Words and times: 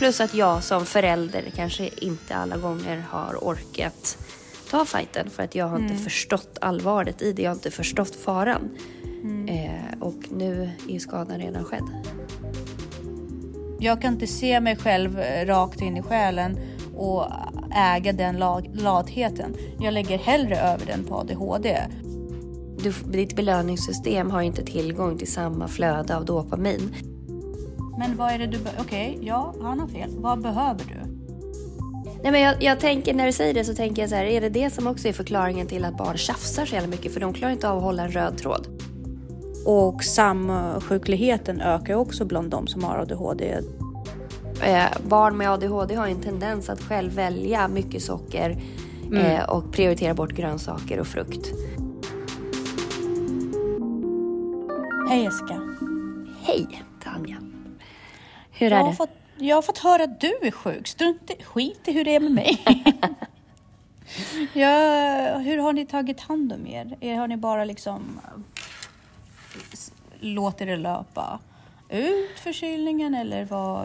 Plus 0.00 0.20
att 0.20 0.34
jag 0.34 0.62
som 0.62 0.86
förälder 0.86 1.44
kanske 1.56 1.90
inte 1.96 2.36
alla 2.36 2.56
gånger 2.56 3.04
har 3.10 3.34
orkat 3.34 4.18
ta 4.70 4.84
fighten 4.84 5.30
för 5.30 5.42
att 5.42 5.54
jag 5.54 5.66
har 5.68 5.78
inte 5.78 5.94
förstått 5.94 6.58
allvaret 6.60 7.22
i 7.22 7.32
det. 7.32 7.42
Jag 7.42 7.50
har 7.50 7.54
inte 7.54 7.70
förstått 7.70 8.16
faran. 8.16 8.70
Eh, 9.48 10.00
och 10.00 10.14
nu 10.30 10.70
är 10.88 10.98
skadan 10.98 11.38
redan 11.38 11.64
skedd. 11.64 11.84
Jag 13.80 14.02
kan 14.02 14.12
inte 14.12 14.26
se 14.26 14.60
mig 14.60 14.76
själv 14.76 15.18
eh, 15.18 15.46
rakt 15.46 15.80
in 15.80 15.96
i 15.96 16.02
själen 16.02 16.58
och 16.96 17.26
äga 17.74 18.12
den 18.12 18.36
la- 18.38 18.62
latheten. 18.74 19.56
Jag 19.80 19.94
lägger 19.94 20.18
hellre 20.18 20.60
över 20.60 20.86
den 20.86 21.04
på 21.04 21.14
ADHD. 21.14 21.78
Du, 22.82 22.92
ditt 23.12 23.36
belöningssystem 23.36 24.30
har 24.30 24.42
inte 24.42 24.64
tillgång 24.64 25.18
till 25.18 25.32
samma 25.32 25.68
flöde 25.68 26.16
av 26.16 26.24
dopamin. 26.24 26.94
Men 28.00 28.16
vad 28.16 28.32
är 28.32 28.38
det 28.38 28.46
du... 28.46 28.58
Okej, 28.78 29.18
ja, 29.22 29.54
han 29.62 29.80
har 29.80 29.88
fel. 29.88 30.10
Vad 30.16 30.42
behöver 30.42 30.84
du? 30.84 31.10
Nej, 32.22 32.32
men 32.32 32.40
jag, 32.40 32.62
jag 32.62 32.80
tänker, 32.80 33.14
när 33.14 33.26
du 33.26 33.32
säger 33.32 33.54
det 33.54 33.64
så 33.64 33.74
tänker 33.74 34.02
jag 34.02 34.08
så 34.08 34.16
här, 34.16 34.24
är 34.24 34.40
det 34.40 34.48
det 34.48 34.70
som 34.70 34.86
också 34.86 35.08
är 35.08 35.12
förklaringen 35.12 35.66
till 35.66 35.84
att 35.84 35.96
barn 35.96 36.16
tjafsar 36.16 36.66
så 36.66 36.74
jävla 36.74 36.88
mycket? 36.88 37.12
För 37.12 37.20
de 37.20 37.32
klarar 37.32 37.52
inte 37.52 37.68
av 37.68 37.76
att 37.76 37.82
hålla 37.82 38.02
en 38.02 38.10
röd 38.10 38.38
tråd. 38.38 38.66
Och 39.66 40.04
samsjukligheten 40.04 41.60
ökar 41.60 41.94
också 41.94 42.24
bland 42.24 42.50
de 42.50 42.66
som 42.66 42.84
har 42.84 42.98
ADHD. 42.98 43.58
Eh, 44.62 44.84
barn 45.08 45.36
med 45.36 45.50
ADHD 45.50 45.94
har 45.94 46.06
en 46.06 46.20
tendens 46.20 46.70
att 46.70 46.80
själv 46.82 47.12
välja 47.12 47.68
mycket 47.68 48.02
socker 48.02 48.62
eh, 49.14 49.50
och 49.50 49.72
prioritera 49.72 50.14
bort 50.14 50.32
grönsaker 50.32 51.00
och 51.00 51.06
frukt. 51.06 51.46
Hej 55.08 55.22
Jessica. 55.22 55.60
Hej 56.42 56.66
Tanja! 57.04 57.49
Hur 58.60 58.70
Jag 58.70 58.78
är 58.78 58.82
har, 58.82 58.90
det? 58.90 58.96
fått, 58.96 59.10
jag 59.38 59.56
har 59.56 59.62
fått 59.62 59.78
höra 59.78 60.04
att 60.04 60.20
du 60.20 60.38
är 60.42 60.50
sjuk. 60.50 60.88
Strunt 60.88 61.30
i, 61.30 61.42
skit 61.44 61.80
i 61.88 61.92
hur 61.92 62.04
det 62.04 62.14
är 62.14 62.20
med 62.20 62.32
mig. 62.32 62.64
ja, 64.52 65.38
hur 65.38 65.58
har 65.58 65.72
ni 65.72 65.86
tagit 65.86 66.20
hand 66.20 66.52
om 66.52 66.66
er? 66.66 66.96
er 67.00 67.16
har 67.16 67.28
ni 67.28 67.36
bara 67.36 67.64
liksom 67.64 68.20
låter 70.20 70.66
det 70.66 70.76
löpa 70.76 71.38
ut 71.88 72.38
förkylningen 72.38 73.14
eller 73.14 73.44
vad, 73.44 73.78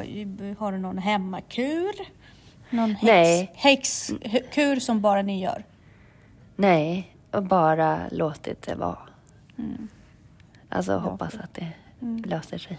har 0.60 0.72
du 0.72 0.78
någon 0.78 0.98
hemmakur? 0.98 1.94
Någon 2.70 2.96
häx, 2.96 3.52
häxkur 3.56 4.80
som 4.80 5.02
bara 5.02 5.22
ni 5.22 5.42
gör? 5.42 5.64
Nej, 6.56 7.16
och 7.32 7.44
bara 7.44 8.00
låtit 8.12 8.62
det 8.62 8.76
vara. 8.76 8.98
Alltså 10.70 10.98
hoppas 10.98 11.36
att 11.36 11.54
det 11.54 11.68
löser 12.26 12.58
sig. 12.58 12.78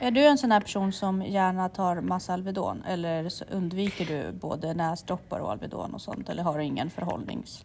Är 0.00 0.10
du 0.10 0.24
en 0.26 0.38
sån 0.38 0.52
här 0.52 0.60
person 0.60 0.92
som 0.92 1.22
gärna 1.22 1.68
tar 1.68 2.00
massa 2.00 2.32
Alvedon 2.32 2.82
eller 2.88 3.28
undviker 3.52 4.04
du 4.06 4.32
både 4.32 4.74
näsdroppar 4.74 5.40
och 5.40 5.50
Alvedon 5.52 5.94
och 5.94 6.00
sånt 6.00 6.28
eller 6.28 6.42
har 6.42 6.58
du 6.58 6.64
ingen 6.64 6.90
förhållnings... 6.90 7.64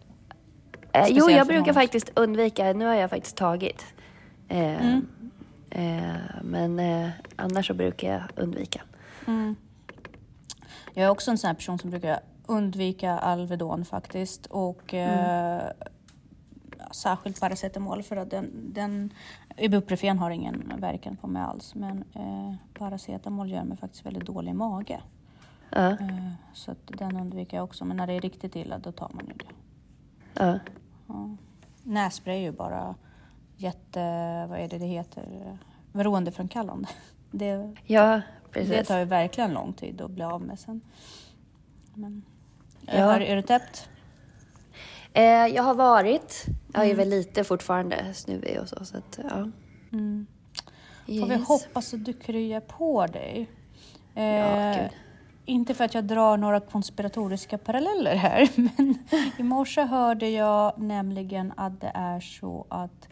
Eh, 0.93 1.05
jo, 1.09 1.29
jag 1.29 1.47
brukar 1.47 1.73
faktiskt 1.73 2.11
undvika. 2.15 2.73
Nu 2.73 2.85
har 2.85 2.93
jag 2.93 3.09
faktiskt 3.09 3.35
tagit. 3.37 3.85
Eh, 4.47 4.85
Mm. 4.85 5.07
eh, 5.69 6.15
men 6.43 6.79
eh, 6.79 7.09
annars 7.35 7.67
så 7.67 7.73
brukar 7.73 8.11
jag 8.13 8.21
undvika. 8.43 8.81
Jag 10.93 11.05
är 11.05 11.09
också 11.09 11.31
en 11.31 11.37
sån 11.37 11.47
här 11.47 11.55
person 11.55 11.79
som 11.79 11.89
brukar 11.89 12.19
undvika 12.45 13.11
Alvedon 13.11 13.85
faktiskt 13.85 14.45
och 14.45 14.93
eh, 14.93 15.61
särskilt 16.91 17.39
paracetamol 17.39 18.03
för 18.03 18.15
att 18.15 18.29
den, 18.29 18.51
den 18.73 19.13
Ibuprofen 19.57 20.19
har 20.19 20.31
ingen 20.31 20.73
verkan 20.77 21.17
på 21.17 21.27
mig 21.27 21.41
alls 21.41 21.75
men 21.75 22.03
eh, 22.13 22.53
paracetamol 22.79 23.51
gör 23.51 23.63
mig 23.63 23.77
faktiskt 23.77 24.05
väldigt 24.05 24.25
dålig 24.25 24.55
mage. 24.55 25.01
Ja, 25.69 25.89
Eh, 25.91 26.31
så 26.53 26.71
att 26.71 26.77
den 26.87 27.17
undviker 27.17 27.57
jag 27.57 27.63
också 27.63 27.85
men 27.85 27.97
när 27.97 28.07
det 28.07 28.13
är 28.13 28.21
riktigt 28.21 28.55
illa 28.55 28.77
då 28.77 28.91
tar 28.91 29.11
man 29.13 29.25
ju 29.27 29.33
det. 29.33 29.45
ja. 30.45 30.59
Ja. 31.07 31.29
Nässpray 31.83 32.35
är 32.37 32.41
ju 32.41 32.51
bara 32.51 32.95
jätte, 33.57 33.99
vad 34.49 34.59
är 34.59 34.67
det 34.67 34.77
det 34.77 34.85
heter, 34.85 35.57
beroendeframkallande. 35.91 36.87
Det, 37.35 37.75
ja 37.85 38.15
det 38.15 38.21
precis. 38.51 38.87
tar 38.87 38.99
ju 38.99 39.05
verkligen 39.05 39.53
lång 39.53 39.73
tid 39.73 40.01
att 40.01 40.11
bli 40.11 40.23
av 40.23 40.41
med 40.41 40.59
sen. 40.59 40.81
Men, 41.93 42.23
Ja. 42.81 43.19
du 43.35 43.41
täppt? 43.41 43.89
Eh, 45.13 45.23
jag 45.47 45.63
har 45.63 45.73
varit. 45.73 46.45
Jag 46.73 46.83
Mm. 46.85 46.91
är 46.91 46.95
väl 46.97 47.09
lite 47.09 47.43
fortfarande 47.43 48.13
snuvig 48.13 48.59
och 48.61 48.69
så. 48.69 48.85
så 48.85 48.97
att, 48.97 49.19
ja. 49.29 49.47
Mm. 49.91 50.25
Får 51.05 51.27
vi 51.27 51.33
Yes. 51.35 51.47
hoppas 51.47 51.93
att 51.93 52.05
du 52.05 52.13
kryar 52.13 52.59
på 52.59 53.07
dig. 53.07 53.49
Ja, 54.13 54.21
Eh, 54.21 54.77
gud. 54.81 54.89
inte 55.45 55.73
för 55.73 55.85
att 55.85 55.93
jag 55.93 56.03
drar 56.03 56.37
några 56.37 56.59
konspiratoriska 56.59 57.57
paralleller 57.57 58.15
här, 58.15 58.49
men 58.55 58.95
i 59.37 59.43
morse 59.43 59.81
hörde 59.81 60.29
jag 60.29 60.73
nämligen 60.79 61.53
att 61.57 61.81
det 61.81 61.91
är 61.93 62.19
så 62.19 62.65
att 62.69 63.07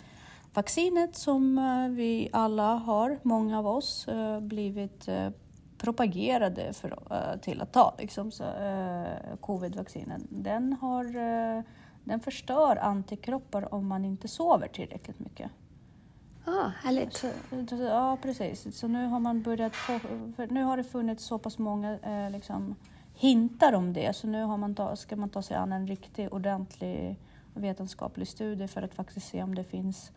vaccinet 0.53 1.15
som 1.15 1.57
eh, 1.57 1.87
vi 1.95 2.29
alla 2.33 2.73
har, 2.75 3.19
många 3.23 3.59
av 3.59 3.67
oss, 3.67 4.07
eh, 4.07 4.39
blivit 4.39 5.07
eh, 5.07 5.29
propagerade 5.77 6.73
för, 6.73 6.97
till 7.41 7.61
att 7.61 7.73
ta, 7.73 7.95
liksom, 7.99 8.31
så, 8.31 8.43
covid-vaccinen, 9.41 10.27
den, 10.29 10.73
har, 10.81 11.05
den 12.03 12.19
förstör 12.19 12.75
antikroppar 12.75 13.73
om 13.73 13.87
man 13.87 14.05
inte 14.05 14.27
sover 14.27 14.67
tillräckligt 14.67 15.19
mycket. 15.19 15.51
Ah, 16.45 16.71
härligt. 16.83 17.13
Så, 17.13 17.27
ja, 17.75 18.17
precis. 18.21 18.77
Så 18.77 18.87
nu 18.87 19.07
har 19.07 19.19
man 19.19 19.41
börjat 19.41 19.75
få, 19.75 19.99
nu 20.49 20.63
har 20.63 20.77
det 20.77 20.83
funnits 20.83 21.25
så 21.25 21.37
pass 21.37 21.57
många 21.57 21.99
eh, 21.99 22.31
liksom, 22.31 22.75
hintar 23.13 23.73
om 23.73 23.93
det, 23.93 24.15
så 24.15 24.27
nu 24.27 24.43
har 24.43 24.57
man 24.57 24.75
ta, 24.75 24.95
ska 24.95 25.15
man 25.15 25.29
ta 25.29 25.41
sig 25.41 25.57
an 25.57 25.71
en 25.71 25.87
riktig 25.87 26.33
ordentlig 26.33 27.17
vetenskaplig 27.53 28.27
studie 28.27 28.67
för 28.67 28.81
att 28.81 28.93
faktiskt 28.93 29.27
se 29.27 29.43
om 29.43 29.55
det 29.55 29.63
finns 29.63 30.11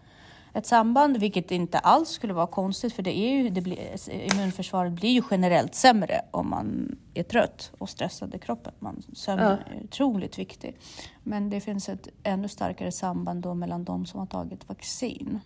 ett 0.55 0.67
samband, 0.67 1.17
vilket 1.17 1.51
inte 1.51 1.79
alls 1.79 2.09
skulle 2.09 2.33
vara 2.33 2.47
konstigt, 2.47 2.93
för 2.93 3.03
det 3.03 3.19
är 3.19 3.31
ju, 3.31 3.49
det 3.51 3.61
blir, 3.61 4.11
immunförsvaret 4.11 4.93
blir 4.93 5.11
ju 5.11 5.23
generellt 5.31 5.75
sämre 5.75 6.21
om 6.31 6.51
man 6.51 6.97
är 7.15 7.23
trött 7.23 7.73
och 7.79 7.89
stressad 7.89 8.35
i 8.35 8.39
kroppen. 8.39 8.73
Man, 8.79 9.03
sömnen 9.13 9.59
Ja. 9.67 9.75
är 9.75 9.85
otroligt 9.85 10.39
viktig. 10.39 10.77
Men 11.23 11.51
det 11.51 11.61
finns 11.61 11.89
ett 11.89 12.09
ännu 12.23 12.49
starkare 12.49 12.93
samband 12.93 13.43
då 13.43 13.55
mellan 13.55 13.85
de 13.85 14.07
som 14.07 14.21
har 14.21 14.27
tagit 14.27 14.69
vaccin. 14.69 15.41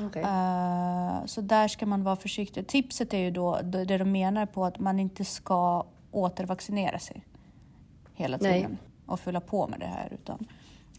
Okej. 0.00 0.22
Eh, 0.22 1.24
så 1.26 1.40
där 1.40 1.68
ska 1.68 1.86
man 1.86 2.04
vara 2.04 2.16
försiktig. 2.16 2.66
Tipset 2.66 3.14
är 3.14 3.18
ju 3.18 3.30
då 3.30 3.60
det 3.62 3.98
de 3.98 4.12
menar 4.12 4.46
på 4.46 4.64
att 4.64 4.78
man 4.78 5.00
inte 5.00 5.24
ska 5.24 5.84
återvaccinera 6.10 6.98
sig 6.98 7.24
hela 8.14 8.38
Nej. 8.40 8.60
tiden 8.60 8.78
och 9.06 9.20
fylla 9.20 9.40
på 9.40 9.68
med 9.68 9.80
det 9.80 9.86
här 9.86 10.08
utan 10.12 10.46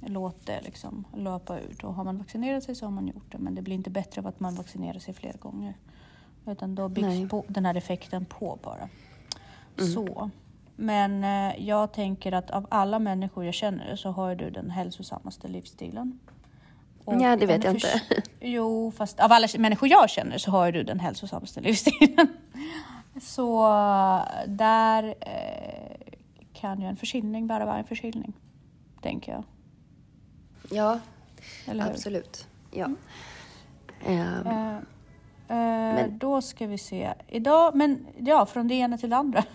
låt 0.05 0.45
det 0.45 0.61
liksom 0.61 1.05
löpa 1.15 1.59
ut. 1.59 1.83
Och 1.83 1.93
har 1.93 2.03
man 2.03 2.17
vaccinerat 2.17 2.63
sig 2.63 2.75
så 2.75 2.85
har 2.85 2.91
man 2.91 3.07
gjort 3.07 3.31
det 3.31 3.37
men 3.37 3.55
det 3.55 3.61
blir 3.61 3.75
inte 3.75 3.89
bättre 3.89 4.21
av 4.21 4.27
att 4.27 4.39
man 4.39 4.55
vaccinerar 4.55 4.99
sig 4.99 5.13
fler 5.13 5.33
gånger. 5.33 5.73
Utan 6.45 6.75
då 6.75 6.89
byggs 6.89 7.29
på, 7.29 7.45
den 7.47 7.65
här 7.65 7.75
effekten 7.75 8.25
på 8.25 8.59
bara. 8.63 8.89
Så. 9.93 10.29
Men 10.75 11.23
eh, 11.23 11.67
jag 11.67 11.93
tänker 11.93 12.31
att 12.31 12.51
av 12.51 12.67
alla 12.69 12.99
människor 12.99 13.45
jag 13.45 13.53
känner 13.53 13.95
så 13.95 14.09
har 14.11 14.35
du 14.35 14.49
den 14.49 14.69
hälsosammaste 14.69 15.47
livsstilen. 15.47 16.19
Och 17.05 17.21
Ja, 17.21 17.35
det 17.35 17.45
vet 17.45 17.63
jag 17.63 17.73
inte. 17.73 18.01
Jo, 18.39 18.91
fast 18.91 19.19
av 19.19 19.31
alla 19.31 19.47
människor 19.57 19.89
jag 19.89 20.09
känner 20.09 20.37
så 20.37 20.51
har 20.51 20.71
du 20.71 20.83
den 20.83 20.99
hälsosammaste 20.99 21.61
livsstilen. 21.61 22.27
Så 23.21 23.65
eh, 23.65 24.23
där 24.47 25.15
eh, 25.19 26.13
kan 26.53 26.81
ju 26.81 26.87
en 26.87 26.97
förkylning 26.97 27.47
bara 27.47 27.65
vara 27.65 27.77
en 27.77 27.85
förkylning, 27.85 28.33
tänker 29.01 29.31
jag. 29.31 29.43
Ja, 30.71 30.99
absolut. 31.79 32.47
Ja. 32.71 32.89
Ehm, 34.05 34.47
Eh, 35.49 35.99
eh, 35.99 36.07
Då 36.11 36.41
ska 36.41 36.67
vi 36.67 36.77
se. 36.77 37.13
Idag, 37.27 37.75
men 37.75 38.07
ja, 38.19 38.45
från 38.45 38.67
det 38.67 38.73
ena 38.75 38.97
till 38.97 39.09
det 39.09 39.15
andra. 39.17 39.43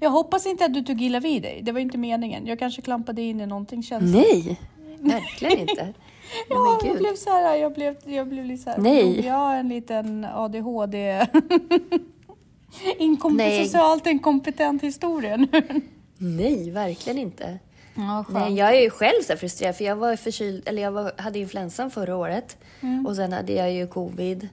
Jag 0.00 0.10
hoppas 0.10 0.46
inte 0.46 0.64
att 0.64 0.74
du 0.74 0.82
tog 0.82 1.02
illa 1.02 1.20
vid 1.20 1.42
dig. 1.42 1.60
Det 1.62 1.72
var 1.72 1.80
inte 1.80 1.98
meningen. 1.98 2.46
Jag 2.46 2.58
kanske 2.58 2.82
klampade 2.82 3.22
in 3.22 3.40
i 3.40 3.46
någonting 3.46 3.82
känsligt. 3.82 4.14
nej, 4.14 4.60
verkligen 5.00 5.58
inte. 5.68 5.92
Ja, 6.48 6.78
jag 6.84 6.98
blev 6.98 7.14
så 7.16 7.30
här, 7.30 7.56
jag 7.56 7.74
blev, 7.74 7.96
jag 8.04 8.28
blev 8.28 8.44
lite 8.44 8.62
så 8.62 8.70
här. 8.70 8.78
Nej. 8.78 9.26
Jag 9.26 9.58
en 9.58 9.68
liten 9.68 10.24
ADHD. 10.34 11.26
Inkom- 12.98 13.36
Nej. 13.36 13.64
socialt 13.64 14.06
inkompetent 14.06 14.82
historia 14.82 15.36
nu. 15.36 15.48
Nej, 16.18 16.70
verkligen 16.70 17.18
inte. 17.18 17.58
Ja, 17.94 18.24
Nej, 18.28 18.54
jag 18.54 18.76
är 18.76 18.80
ju 18.80 18.90
själv 18.90 19.22
så 19.22 19.36
frustrerad 19.36 19.76
för 19.76 19.84
jag 19.84 19.96
var 19.96 20.16
förkyld, 20.16 20.68
eller 20.68 20.82
jag 20.82 20.92
var, 20.92 21.12
hade 21.18 21.38
influensan 21.38 21.90
förra 21.90 22.16
året 22.16 22.56
Mm. 22.80 23.06
och 23.06 23.16
sen 23.16 23.32
hade 23.32 23.52
jag 23.52 23.72
ju 23.72 23.86
covid 23.86 24.48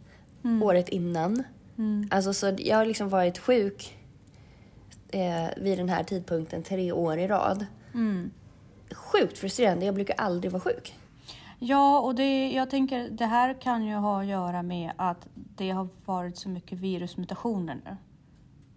året 0.63 0.89
innan. 0.89 1.43
Mm. 1.77 2.07
Alltså 2.11 2.33
så 2.33 2.55
jag 2.57 2.77
har 2.77 2.85
liksom 2.85 3.09
varit 3.09 3.37
sjuk 3.37 3.97
eh, 5.09 5.47
vid 5.57 5.77
den 5.77 5.89
här 5.89 6.03
tidpunkten 6.03 6.63
tre 6.63 6.91
år 6.91 7.17
i 7.17 7.27
rad. 7.27 7.65
Mm. 7.93 8.31
Sjukt 8.91 9.37
frustrerande, 9.37 9.85
jag 9.85 9.95
brukar 9.95 10.15
aldrig 10.17 10.51
vara 10.51 10.61
sjuk. 10.61 10.95
Ja, 11.59 11.99
och 11.99 12.15
det, 12.15 12.51
jag 12.51 12.69
tänker 12.69 13.09
det 13.09 13.25
här 13.25 13.61
kan 13.61 13.85
ju 13.85 13.95
ha 13.95 14.19
att 14.21 14.27
göra 14.27 14.63
med 14.63 14.91
att 14.95 15.27
det 15.33 15.69
har 15.69 15.87
varit 16.05 16.37
så 16.37 16.49
mycket 16.49 16.77
virusmutationer 16.79 17.77
nu. 17.85 17.97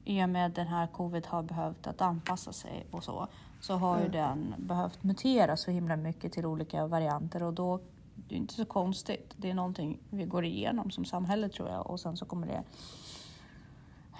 I 0.05 0.25
och 0.25 0.29
med 0.29 0.47
att 0.47 0.55
den 0.55 0.67
här 0.67 0.87
covid 0.87 1.27
har 1.27 1.43
behövt 1.43 1.87
att 1.87 2.01
anpassa 2.01 2.53
sig 2.53 2.87
och 2.91 3.05
så, 3.05 3.29
så 3.65 3.75
har 3.75 4.01
ju 4.01 4.09
den 4.09 4.55
behövt 4.59 5.03
mutera 5.03 5.57
så 5.57 5.71
himla 5.71 5.97
mycket 5.97 6.33
till 6.33 6.47
olika 6.47 6.87
varianter 6.87 7.43
och 7.43 7.53
då 7.53 7.81
det 8.15 8.35
är 8.35 8.39
inte 8.39 8.55
så 8.55 8.65
konstigt. 8.65 9.35
Det 9.37 9.51
är 9.51 9.55
någonting 9.55 9.99
vi 10.11 10.25
går 10.25 10.45
igenom 10.45 10.91
som 10.91 11.05
samhälle 11.05 11.49
tror 11.49 11.69
jag 11.69 11.91
och 11.91 12.01
sen 12.01 12.17
så 12.17 12.25
kommer 12.25 12.47
det 12.47 12.63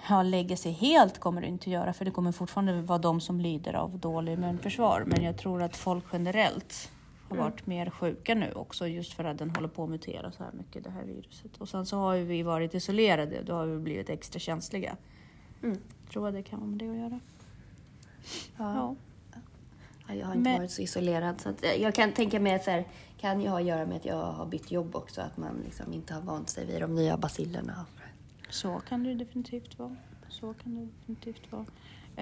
ja, 0.09 0.23
lägga 0.23 0.57
sig 0.57 0.71
helt 0.71 1.19
kommer 1.19 1.41
det 1.41 1.47
inte 1.47 1.69
göra 1.69 1.93
för 1.93 2.05
det 2.05 2.11
kommer 2.11 2.31
fortfarande 2.31 2.81
vara 2.81 2.99
de 2.99 3.21
som 3.21 3.39
lider 3.39 3.73
av 3.73 3.99
dålig 3.99 4.33
immunförsvar. 4.33 5.03
Men 5.07 5.23
jag 5.23 5.37
tror 5.37 5.61
att 5.61 5.77
folk 5.77 6.03
generellt 6.13 6.91
har 7.29 7.37
varit 7.37 7.67
mer 7.67 7.89
sjuka 7.89 8.35
nu 8.35 8.51
också 8.51 8.87
just 8.87 9.13
för 9.13 9.23
att 9.23 9.37
den 9.37 9.49
håller 9.49 9.67
på 9.67 9.83
att 9.83 9.89
mutera 9.89 10.31
så 10.31 10.43
här 10.43 10.51
mycket 10.51 10.83
det 10.83 10.89
här 10.89 11.03
viruset. 11.03 11.57
Och 11.57 11.69
sen 11.69 11.85
så 11.85 11.97
har 11.97 12.13
ju 12.13 12.23
vi 12.23 12.43
varit 12.43 12.73
isolerade, 12.73 13.41
då 13.43 13.53
har 13.53 13.65
vi 13.65 13.77
blivit 13.77 14.09
extra 14.09 14.39
känsliga. 14.39 14.97
Mm. 15.63 15.77
Tror 16.11 16.27
jag 16.27 16.33
det 16.33 16.43
kan 16.43 16.59
ha 16.59 16.67
med 16.67 16.79
det 16.79 16.89
att 16.89 16.97
göra. 16.97 17.19
Ja. 18.57 18.75
Ja. 18.75 18.95
Ja, 20.07 20.13
Jag 20.15 20.25
har 20.27 20.33
inte 20.35 20.49
Men- 20.49 20.57
varit 20.59 20.71
så 20.71 20.81
isolerad. 20.81 21.41
Så 21.41 21.49
eh, 21.49 21.73
jag 21.81 21.95
kan 21.95 22.11
tänka 22.13 22.39
mig 22.39 22.55
att 22.55 22.65
här, 22.65 22.85
kan 23.17 23.41
ju 23.41 23.49
ha 23.49 23.59
att 23.59 23.65
göra 23.65 23.85
med 23.85 23.95
att 23.97 24.05
jag 24.05 24.15
har 24.31 24.45
bytt 24.45 24.71
jobb 24.71 24.95
också. 24.95 25.21
Att 25.21 25.37
man 25.37 25.61
liksom 25.65 25.93
inte 25.93 26.13
har 26.13 26.21
vant 26.21 26.49
sig 26.49 26.65
vid 26.65 26.81
de 26.81 26.95
nya 26.95 27.17
bacillerna. 27.17 27.85
Så 28.49 28.79
kan 28.89 29.03
det 29.03 29.13
definitivt 29.13 29.79
vara. 29.79 29.95
Så 30.29 30.53
kan 30.53 30.75
det 30.75 30.85
definitivt 30.99 31.51
vara. 31.51 31.65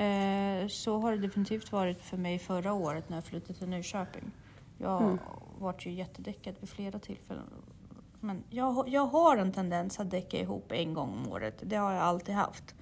Eh, 0.06 0.68
så 0.68 0.98
har 0.98 1.12
det 1.12 1.18
definitivt 1.18 1.72
varit 1.72 2.02
för 2.02 2.18
mig 2.18 2.40
förra 2.40 2.74
året 2.74 3.10
när 3.10 3.18
jag 3.18 3.24
flyttade 3.24 3.60
till 3.60 3.70
Nyköping. 3.70 4.32
Jag 4.78 5.02
Mm. 5.02 5.18
vart 5.60 5.86
ju 5.86 5.92
jättedäckad 5.92 6.56
vid 6.60 6.70
flera 6.70 7.00
tillfällen. 7.00 7.44
Men 8.20 8.44
jag, 8.50 8.90
jag 8.90 9.06
har 9.06 9.38
en 9.38 9.52
tendens 9.52 10.00
att 10.00 10.12
däcka 10.12 10.40
ihop 10.40 10.72
en 10.72 10.94
gång 10.94 11.10
om 11.14 11.32
året. 11.32 11.56
Det 11.62 11.76
har 11.76 11.94
jag 11.94 12.04
alltid 12.04 12.36
haft. 12.36 12.76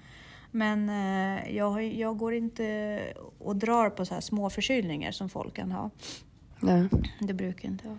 Men 0.54 0.88
eh, 0.88 1.56
jag, 1.56 1.84
jag 1.84 2.18
går 2.18 2.34
inte 2.34 2.98
och 3.38 3.56
drar 3.56 3.90
på 3.90 4.04
så 4.04 4.14
här 4.14 4.20
små 4.20 4.50
förkylningar 4.50 5.12
som 5.12 5.28
folk 5.28 5.54
kan 5.56 5.72
ha. 5.72 5.90
Ja. 6.60 6.88
Det 7.20 7.34
brukar 7.34 7.64
jag 7.68 7.74
inte 7.74 7.88
ha. 7.88 7.96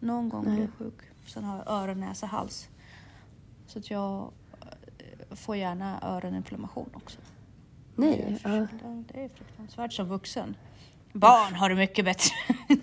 Någon 0.00 0.28
gång 0.28 0.44
blir 0.44 0.60
jag 0.60 0.70
sjuk. 0.78 0.94
Sen 1.26 1.44
har 1.44 1.56
jag 1.56 1.68
öron, 1.68 2.00
näsa, 2.00 2.26
hals. 2.26 2.68
Så 3.66 3.78
att 3.78 3.90
jag 3.90 4.30
eh, 4.60 5.36
får 5.36 5.56
gärna 5.56 5.98
öroninflammation 6.02 6.90
också. 6.94 7.18
Det 7.96 8.02
är, 8.22 8.30
Nej. 8.30 8.38
Ja. 8.44 8.50
fruktansvärt- 8.50 9.12
det 9.14 9.24
är 9.24 9.28
fruktansvärt 9.28 9.92
som 9.92 10.08
vuxen. 10.08 10.56
Barn 11.12 11.54
har 11.54 11.68
det 11.68 11.74
mycket 11.74 12.04
bättre. 12.04 12.30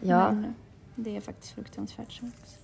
Ja. 0.00 0.30
Men 0.32 0.54
det 0.94 1.16
är 1.16 1.20
faktiskt 1.20 1.52
fruktansvärt 1.54 2.12
som 2.12 2.28
vuxen. 2.30 2.58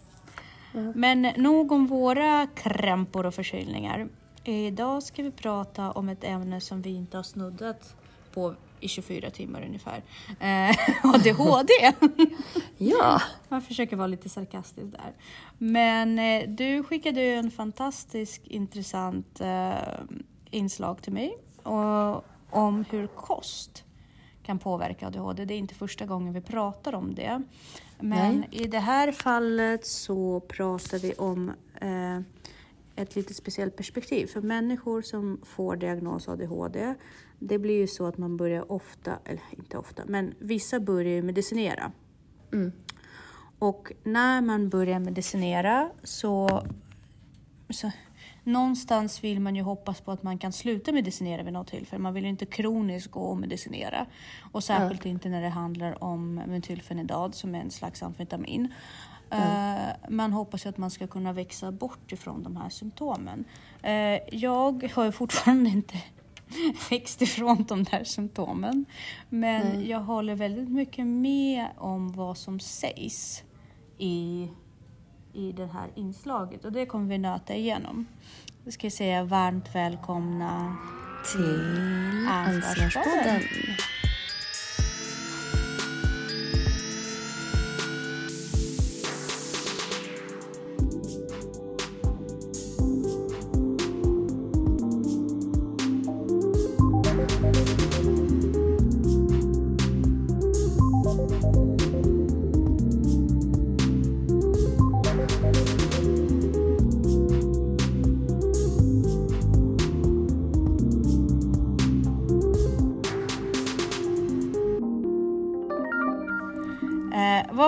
Ja. 0.74 0.92
Men 0.94 1.22
nog 1.22 1.72
om 1.72 1.86
våra 1.86 2.46
krämpor 2.54 3.26
och 3.26 3.34
förkylningar. 3.34 4.08
Idag 4.44 5.02
ska 5.02 5.22
vi 5.22 5.30
prata 5.30 5.90
om 5.90 6.08
ett 6.08 6.24
ämne 6.24 6.60
som 6.60 6.82
vi 6.82 6.90
inte 6.90 7.16
har 7.16 7.24
snuddat 7.24 7.96
på 8.34 8.54
i 8.80 8.88
24 8.88 9.30
timmar 9.30 9.62
ungefär. 9.62 10.02
Eh, 10.40 10.76
ADHD. 11.14 11.72
ja. 12.78 13.22
Man 13.48 13.62
försöker 13.62 13.96
vara 13.96 14.06
lite 14.06 14.28
sarkastisk 14.28 14.92
där. 14.92 15.12
Men 15.58 16.18
eh, 16.18 16.48
du 16.48 16.82
skickade 16.82 17.22
ju 17.22 17.34
en 17.34 17.50
fantastisk 17.50 18.42
intressant 18.46 19.40
eh, 19.40 19.72
inslag 20.50 21.02
till 21.02 21.12
mig 21.12 21.38
och, 21.62 22.24
om 22.50 22.84
hur 22.90 23.06
kost 23.06 23.84
kan 24.42 24.58
påverka 24.58 25.06
ADHD. 25.06 25.44
Det 25.44 25.54
är 25.54 25.58
inte 25.58 25.74
första 25.74 26.06
gången 26.06 26.32
vi 26.32 26.40
pratar 26.40 26.94
om 26.94 27.14
det. 27.14 27.42
Men 28.00 28.46
Nej. 28.50 28.62
i 28.64 28.66
det 28.66 28.78
här 28.78 29.12
fallet 29.12 29.86
så 29.86 30.40
pratar 30.40 30.98
vi 30.98 31.12
om 31.12 31.52
eh, 31.80 32.20
ett 32.96 33.16
lite 33.16 33.34
speciellt 33.34 33.76
perspektiv. 33.76 34.26
För 34.26 34.40
människor 34.40 35.02
som 35.02 35.40
får 35.44 35.76
diagnos 35.76 36.28
ADHD, 36.28 36.94
det 37.38 37.58
blir 37.58 37.78
ju 37.78 37.86
så 37.86 38.06
att 38.06 38.18
man 38.18 38.36
börjar 38.36 38.72
ofta, 38.72 39.18
eller 39.24 39.42
inte 39.50 39.78
ofta, 39.78 40.02
men 40.06 40.34
vissa 40.38 40.80
börjar 40.80 41.12
ju 41.12 41.22
medicinera. 41.22 41.92
Mm. 42.52 42.72
Och 43.58 43.92
när 44.02 44.40
man 44.40 44.68
börjar 44.68 44.98
medicinera 44.98 45.90
så, 46.02 46.62
så 47.70 47.90
någonstans 48.44 49.24
vill 49.24 49.40
man 49.40 49.56
ju 49.56 49.62
hoppas 49.62 50.00
på 50.00 50.12
att 50.12 50.22
man 50.22 50.38
kan 50.38 50.52
sluta 50.52 50.92
medicinera 50.92 51.42
vid 51.42 51.52
något 51.52 51.68
tillfälle. 51.68 52.02
Man 52.02 52.14
vill 52.14 52.24
ju 52.24 52.30
inte 52.30 52.46
kroniskt 52.46 53.10
gå 53.10 53.20
och 53.20 53.36
medicinera. 53.36 54.06
Och 54.52 54.64
särskilt 54.64 55.06
inte 55.06 55.28
när 55.28 55.42
det 55.42 55.48
handlar 55.48 56.04
om 56.04 56.34
metylfenidad 56.34 57.34
som 57.34 57.54
är 57.54 57.60
en 57.60 57.70
slags 57.70 58.02
amfetamin. 58.02 58.74
Eh, 59.32 60.10
man 60.10 60.32
hoppas 60.32 60.66
ju 60.66 60.70
att 60.70 60.78
man 60.78 60.90
ska 60.90 61.06
kunna 61.06 61.32
växa 61.32 61.72
bort 61.72 62.12
ifrån 62.12 62.42
de 62.42 62.56
här 62.56 62.68
symptomen. 62.68 63.44
Eh, 63.82 64.18
jag 64.32 64.90
har 64.94 65.04
ju 65.04 65.12
fortfarande 65.12 65.70
inte 65.70 65.94
växt 66.90 67.22
ifrån 67.22 67.64
de 67.68 67.84
där 67.84 68.04
symptomen. 68.04 68.84
Men 69.28 69.76
Nej. 69.76 69.90
jag 69.90 70.00
håller 70.00 70.34
väldigt 70.34 70.68
mycket 70.68 71.06
med 71.06 71.66
om 71.78 72.12
vad 72.12 72.38
som 72.38 72.60
sägs 72.60 73.42
i, 73.98 74.48
i 75.32 75.52
det 75.52 75.66
här 75.66 75.90
inslaget 75.94 76.64
och 76.64 76.72
det 76.72 76.86
kommer 76.86 77.08
vi 77.08 77.18
nöta 77.18 77.54
igenom. 77.54 78.06
Då 78.64 78.70
ska 78.70 78.86
jag 78.86 78.92
säga 78.92 79.24
varmt 79.24 79.74
välkomna. 79.74 80.76
Till 81.32 82.26
Ansvarspodden. 82.30 83.40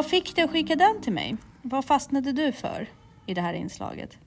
Vad 0.05 0.11
fick 0.11 0.37
dig 0.37 0.45
att 0.45 0.51
skicka 0.51 0.77
den 0.77 1.01
till 1.01 1.13
mig? 1.13 1.37
Vad 1.63 1.85
fastnade 1.85 2.33
du 2.33 2.53
för 2.53 2.89
i 3.27 3.35
det 3.35 3.41
här 3.41 3.55
inslaget? 3.55 4.19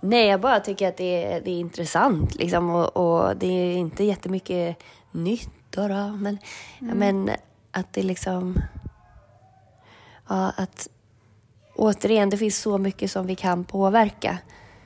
Nej, 0.00 0.26
jag 0.26 0.40
bara 0.40 0.60
tycker 0.60 0.88
att 0.88 0.96
det 0.96 1.24
är, 1.24 1.40
det 1.40 1.50
är 1.50 1.60
intressant 1.60 2.34
liksom 2.34 2.70
och, 2.70 2.96
och 2.96 3.36
det 3.36 3.46
är 3.46 3.76
inte 3.76 4.04
jättemycket 4.04 4.82
nytt 5.10 5.50
då, 5.70 5.88
då 5.88 6.08
men, 6.08 6.38
men 6.78 7.30
att 7.70 7.92
det 7.92 8.02
liksom... 8.02 8.58
Ja, 10.28 10.52
att 10.56 10.88
återigen, 11.74 12.30
det 12.30 12.38
finns 12.38 12.58
så 12.58 12.78
mycket 12.78 13.10
som 13.10 13.26
vi 13.26 13.34
kan 13.34 13.64
påverka 13.64 14.38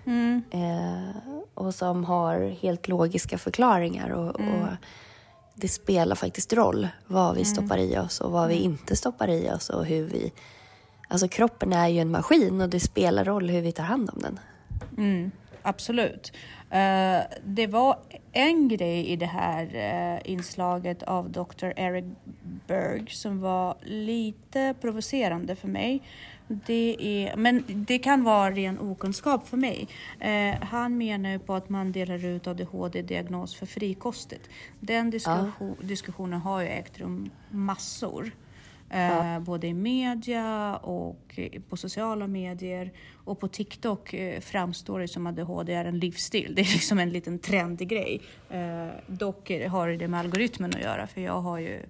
Mm. 0.06 0.42
eh, 0.50 1.16
och 1.54 1.74
som 1.74 2.04
har 2.04 2.48
helt 2.62 2.88
logiska 2.88 3.38
förklaringar 3.38 4.10
och, 4.10 4.40
och 4.40 4.68
det 5.58 5.68
spelar 5.68 6.16
faktiskt 6.16 6.52
roll 6.52 6.88
vad 7.06 7.36
vi 7.36 7.44
stoppar 7.44 7.78
i 7.78 7.98
oss 7.98 8.20
och 8.20 8.32
vad 8.32 8.48
vi 8.48 8.54
inte 8.54 8.96
stoppar 8.96 9.30
i 9.30 9.50
oss 9.50 9.70
och 9.70 9.86
hur 9.86 10.04
vi... 10.04 10.32
Alltså 11.08 11.28
kroppen 11.28 11.72
är 11.72 11.88
ju 11.88 12.00
en 12.00 12.10
maskin 12.10 12.60
och 12.60 12.68
det 12.68 12.80
spelar 12.80 13.24
roll 13.24 13.50
hur 13.50 13.60
vi 13.60 13.72
tar 13.72 13.84
hand 13.84 14.10
om 14.12 14.22
den. 14.22 14.40
Mm, 14.98 15.30
absolut. 15.62 16.32
Eh, 16.70 17.20
det 17.44 17.66
var 17.66 17.98
en 18.32 18.68
grej 18.68 19.06
i 19.06 19.16
det 19.16 19.26
här 19.26 19.74
eh, 19.74 20.30
inslaget 20.32 21.02
av 21.02 21.30
Dr. 21.30 21.72
Eric 21.76 22.04
Berg 22.66 23.06
som 23.10 23.40
var 23.40 23.76
lite 23.82 24.74
provocerande 24.80 25.56
för 25.56 25.68
mig. 25.68 26.02
Det 26.48 26.96
är, 26.98 27.36
men 27.36 27.64
det 27.68 27.98
kan 27.98 28.24
vara 28.24 28.50
ren 28.50 28.78
okunskap 28.78 29.48
för 29.48 29.56
mig. 29.56 29.88
Eh, 30.20 30.54
han 30.60 30.98
menar 30.98 31.30
ju 31.30 31.38
på 31.38 31.54
att 31.54 31.68
man 31.68 31.92
delar 31.92 32.24
ut 32.24 32.46
ADHD-diagnos 32.46 33.54
för 33.54 33.66
frikostigt. 33.66 34.48
Den 34.80 35.10
diskussion, 35.10 35.76
diskussionen 35.80 36.40
har 36.40 36.60
ju 36.60 36.68
ägt 36.68 36.98
rum 36.98 37.30
massor. 37.50 38.30
Eh, 38.90 39.38
Både 39.40 39.66
i 39.66 39.74
media 39.74 40.76
och 40.76 41.38
på 41.68 41.76
sociala 41.76 42.26
medier. 42.26 42.92
Och 43.24 43.40
på 43.40 43.48
TikTok 43.48 44.14
eh, 44.14 44.40
framstår 44.40 45.00
det 45.00 45.08
som 45.08 45.26
att 45.26 45.38
ADHD 45.38 45.72
är 45.72 45.84
en 45.84 45.98
livsstil. 45.98 46.52
Det 46.54 46.62
är 46.62 46.72
liksom 46.72 46.98
en 46.98 47.10
liten 47.10 47.38
trendig 47.38 47.88
grej. 47.88 48.22
Eh, 48.50 48.88
dock 49.06 49.50
har 49.50 49.88
det 49.88 50.08
med 50.08 50.20
algoritmen 50.20 50.70
att 50.74 50.82
göra 50.82 51.06
för 51.06 51.20
jag 51.20 51.40
har 51.40 51.58
ju 51.58 51.82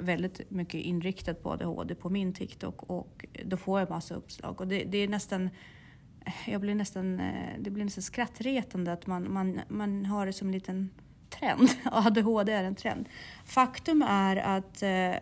väldigt 0.00 0.50
mycket 0.50 0.80
inriktat 0.80 1.42
på 1.42 1.50
ADHD 1.52 1.94
på 1.94 2.10
min 2.10 2.32
TikTok 2.32 2.82
och 2.82 3.26
då 3.44 3.56
får 3.56 3.80
jag 3.80 3.90
massa 3.90 4.14
uppslag. 4.14 4.60
Och 4.60 4.68
det, 4.68 4.84
det 4.84 4.98
är 4.98 5.08
nästan 5.08 5.50
jag 6.46 6.60
blir 6.60 6.74
nästan, 6.74 7.20
eh, 7.20 7.58
det 7.58 7.70
blir 7.70 7.84
nästan 7.84 8.02
skrattretande 8.02 8.92
att 8.92 9.06
man, 9.06 9.32
man, 9.32 9.60
man 9.68 10.06
har 10.06 10.26
det 10.26 10.32
som 10.32 10.48
en 10.48 10.52
liten 10.52 10.90
trend. 11.30 11.70
ADHD 11.84 12.52
är 12.52 12.64
en 12.64 12.74
trend. 12.74 13.08
Faktum 13.44 14.02
är 14.02 14.36
att 14.36 14.82
eh, 14.82 15.14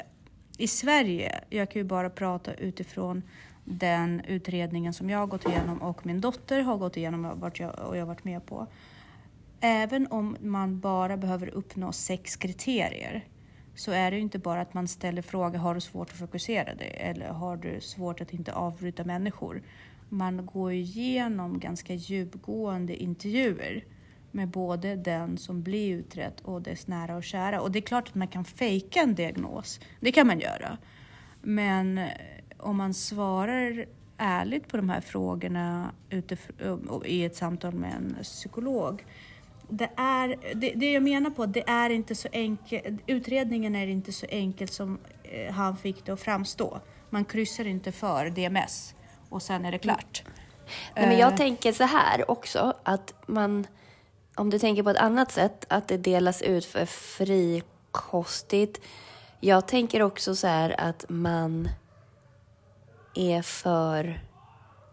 i 0.59 0.69
Sverige, 0.69 1.41
jag 1.51 1.71
kan 1.71 1.81
ju 1.81 1.85
bara 1.85 2.11
prata 2.11 2.55
utifrån 2.55 3.23
den 3.65 4.21
utredningen 4.21 4.93
som 4.93 5.11
jag 5.11 5.19
har 5.19 5.27
gått 5.27 5.49
igenom 5.49 5.83
och 5.83 6.07
min 6.07 6.21
dotter 6.21 6.61
har 6.61 6.77
gått 6.77 6.97
igenom 6.97 7.25
och 7.25 7.61
jag, 7.61 7.79
och 7.79 7.97
jag 7.97 8.01
har 8.01 8.07
varit 8.07 8.25
med 8.25 8.47
på. 8.47 8.67
Även 9.61 10.07
om 10.07 10.37
man 10.41 10.81
bara 10.81 11.17
behöver 11.17 11.49
uppnå 11.49 11.93
sex 11.93 12.37
kriterier 12.37 13.25
så 13.75 13.91
är 13.93 14.11
det 14.11 14.17
ju 14.17 14.23
inte 14.23 14.39
bara 14.39 14.61
att 14.61 14.75
man 14.75 14.89
ställer 14.89 15.23
frågor, 15.23 15.59
har 15.59 15.75
du 15.75 15.81
svårt 15.81 16.11
att 16.11 16.17
fokusera 16.17 16.75
dig 16.75 16.97
eller 17.01 17.29
har 17.29 17.57
du 17.57 17.81
svårt 17.81 18.21
att 18.21 18.33
inte 18.33 18.53
avbryta 18.53 19.05
människor? 19.05 19.63
Man 20.09 20.47
går 20.47 20.73
igenom 20.73 21.59
ganska 21.59 21.95
djupgående 21.95 22.97
intervjuer 22.97 23.85
med 24.31 24.49
både 24.49 24.97
den 24.97 25.39
som 25.39 25.63
blir 25.63 25.95
utredd 25.95 26.41
och 26.43 26.63
dess 26.63 26.87
nära 26.87 27.17
och 27.17 27.25
kära. 27.25 27.61
Och 27.61 27.71
det 27.71 27.79
är 27.79 27.81
klart 27.81 28.09
att 28.09 28.15
man 28.15 28.29
kan 28.29 28.45
fejka 28.45 29.01
en 29.01 29.15
diagnos, 29.15 29.81
det 30.01 30.13
kan 30.13 30.27
man 30.27 30.41
göra. 30.41 30.79
Men 31.43 31.99
eh, 31.99 32.09
om 32.59 32.77
man 32.77 32.95
svarar 32.95 33.87
ärligt 34.17 34.69
på 34.69 34.77
de 34.77 34.89
här 34.89 35.01
frågorna 35.01 35.93
eh, 36.11 36.23
i 37.05 37.25
ett 37.25 37.37
samtal 37.37 37.75
med 37.75 37.95
en 37.95 38.17
psykolog 38.23 39.05
det, 39.69 39.91
är, 39.97 40.37
det, 40.55 40.73
det, 40.77 40.93
jag 40.93 41.03
menar 41.03 41.31
på, 41.31 41.47
det 41.47 41.69
är 41.69 41.91
inte 41.91 42.15
så 42.15 42.29
enkelt, 42.33 43.01
utredningen 43.07 43.77
är 43.77 43.87
inte 43.87 44.13
så 44.13 44.27
enkel 44.27 44.69
som 44.69 44.99
eh, 45.23 45.53
han 45.53 45.77
fick 45.77 46.07
det 46.07 46.13
att 46.13 46.21
framstå. 46.21 46.81
Man 47.11 47.25
kryssar 47.25 47.67
inte 47.67 47.93
för 47.93 48.31
DMS 48.31 48.95
och 49.29 49.43
sen 49.43 49.65
är 49.65 49.73
det 49.73 49.79
klart. 49.79 50.23
Nej, 50.97 51.09
men 51.09 51.19
jag 51.19 51.31
uh, 51.31 51.37
tänker 51.37 51.73
så 51.73 51.85
här 51.85 52.31
också, 52.31 52.75
att 52.83 53.15
man, 53.27 53.67
om 54.35 54.51
du 54.51 54.59
tänker 54.59 54.83
på 54.83 54.91
ett 54.91 54.97
annat 54.97 55.33
sätt, 55.33 55.67
att 55.69 55.89
det 55.89 55.97
delas 55.97 56.43
ut 56.43 56.65
för 56.65 56.87
frikostigt. 56.87 58.81
Jag 59.41 59.69
tänker 59.69 60.03
också 60.03 60.35
så 60.35 60.47
här 60.47 60.81
att 60.81 61.05
man 61.09 61.69
är 63.15 63.43
för, 63.43 64.21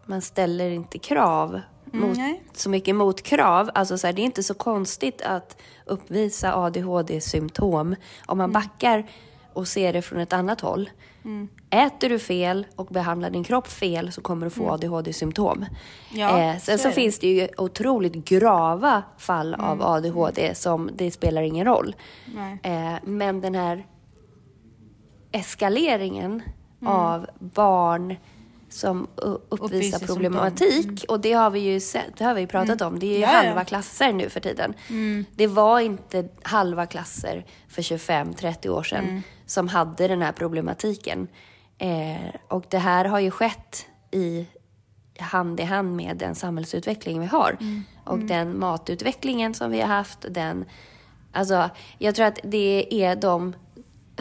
man 0.06 0.22
ställer 0.22 0.70
inte 0.70 0.98
krav 0.98 1.60
mot, 1.92 2.16
mm, 2.16 2.36
så 2.52 2.70
mycket 2.70 2.94
motkrav. 2.94 3.70
Alltså 3.74 3.98
så 3.98 4.06
här, 4.06 4.14
det 4.14 4.22
är 4.22 4.24
inte 4.24 4.42
så 4.42 4.54
konstigt 4.54 5.22
att 5.22 5.56
uppvisa 5.86 6.54
ADHD-symptom 6.54 7.96
om 8.26 8.38
man 8.38 8.50
mm. 8.50 8.52
backar 8.52 9.06
och 9.52 9.68
ser 9.68 9.92
det 9.92 10.02
från 10.02 10.20
ett 10.20 10.32
annat 10.32 10.60
håll. 10.60 10.90
Mm. 11.24 11.48
Äter 11.70 12.08
du 12.08 12.18
fel 12.18 12.66
och 12.76 12.86
behandlar 12.86 13.30
din 13.30 13.44
kropp 13.44 13.68
fel 13.68 14.12
så 14.12 14.20
kommer 14.20 14.46
du 14.46 14.50
få 14.50 14.62
mm. 14.62 14.74
ADHD-symptom. 14.74 15.66
Ja, 16.12 16.38
eh, 16.38 16.58
sen 16.58 16.78
så, 16.78 16.88
så 16.88 16.90
finns 16.90 17.18
det 17.18 17.26
ju 17.26 17.48
otroligt 17.56 18.14
grava 18.14 19.02
fall 19.18 19.54
mm. 19.54 19.66
av 19.66 19.82
ADHD 19.82 20.54
som 20.54 20.90
det 20.94 21.10
spelar 21.10 21.42
ingen 21.42 21.64
roll. 21.64 21.96
Eh, 22.62 22.94
men 23.02 23.40
den 23.40 23.54
här 23.54 23.86
eskaleringen 25.32 26.42
mm. 26.80 26.92
av 26.92 27.26
barn 27.38 28.16
som 28.72 29.06
uppvisar 29.48 30.06
problematik. 30.06 30.86
Mm. 30.86 30.96
Och 31.08 31.20
det 31.20 31.32
har 31.32 31.50
vi 31.50 31.60
ju 31.60 31.80
sett, 31.80 32.16
det 32.18 32.24
har 32.24 32.34
vi 32.34 32.46
pratat 32.46 32.80
mm. 32.80 32.92
om. 32.92 32.98
Det 32.98 33.06
är 33.06 33.16
ju 33.16 33.22
ja, 33.22 33.28
halva 33.28 33.60
ja. 33.60 33.64
klasser 33.64 34.12
nu 34.12 34.28
för 34.28 34.40
tiden. 34.40 34.74
Mm. 34.88 35.24
Det 35.36 35.46
var 35.46 35.80
inte 35.80 36.28
halva 36.42 36.86
klasser 36.86 37.46
för 37.68 37.82
25-30 37.82 38.68
år 38.68 38.82
sedan 38.82 39.04
mm. 39.04 39.22
som 39.46 39.68
hade 39.68 40.08
den 40.08 40.22
här 40.22 40.32
problematiken. 40.32 41.28
Eh, 41.78 42.34
och 42.48 42.64
det 42.68 42.78
här 42.78 43.04
har 43.04 43.20
ju 43.20 43.30
skett 43.30 43.86
i 44.10 44.46
hand 45.18 45.60
i 45.60 45.62
hand 45.62 45.96
med 45.96 46.16
den 46.16 46.34
samhällsutveckling 46.34 47.20
vi 47.20 47.26
har. 47.26 47.56
Mm. 47.60 47.82
Och 48.04 48.14
mm. 48.14 48.26
den 48.26 48.58
matutvecklingen 48.58 49.54
som 49.54 49.70
vi 49.70 49.80
har 49.80 49.88
haft. 49.88 50.26
Den, 50.30 50.64
alltså, 51.32 51.70
jag 51.98 52.14
tror 52.14 52.26
att 52.26 52.38
det 52.42 53.04
är 53.04 53.16
de 53.16 53.54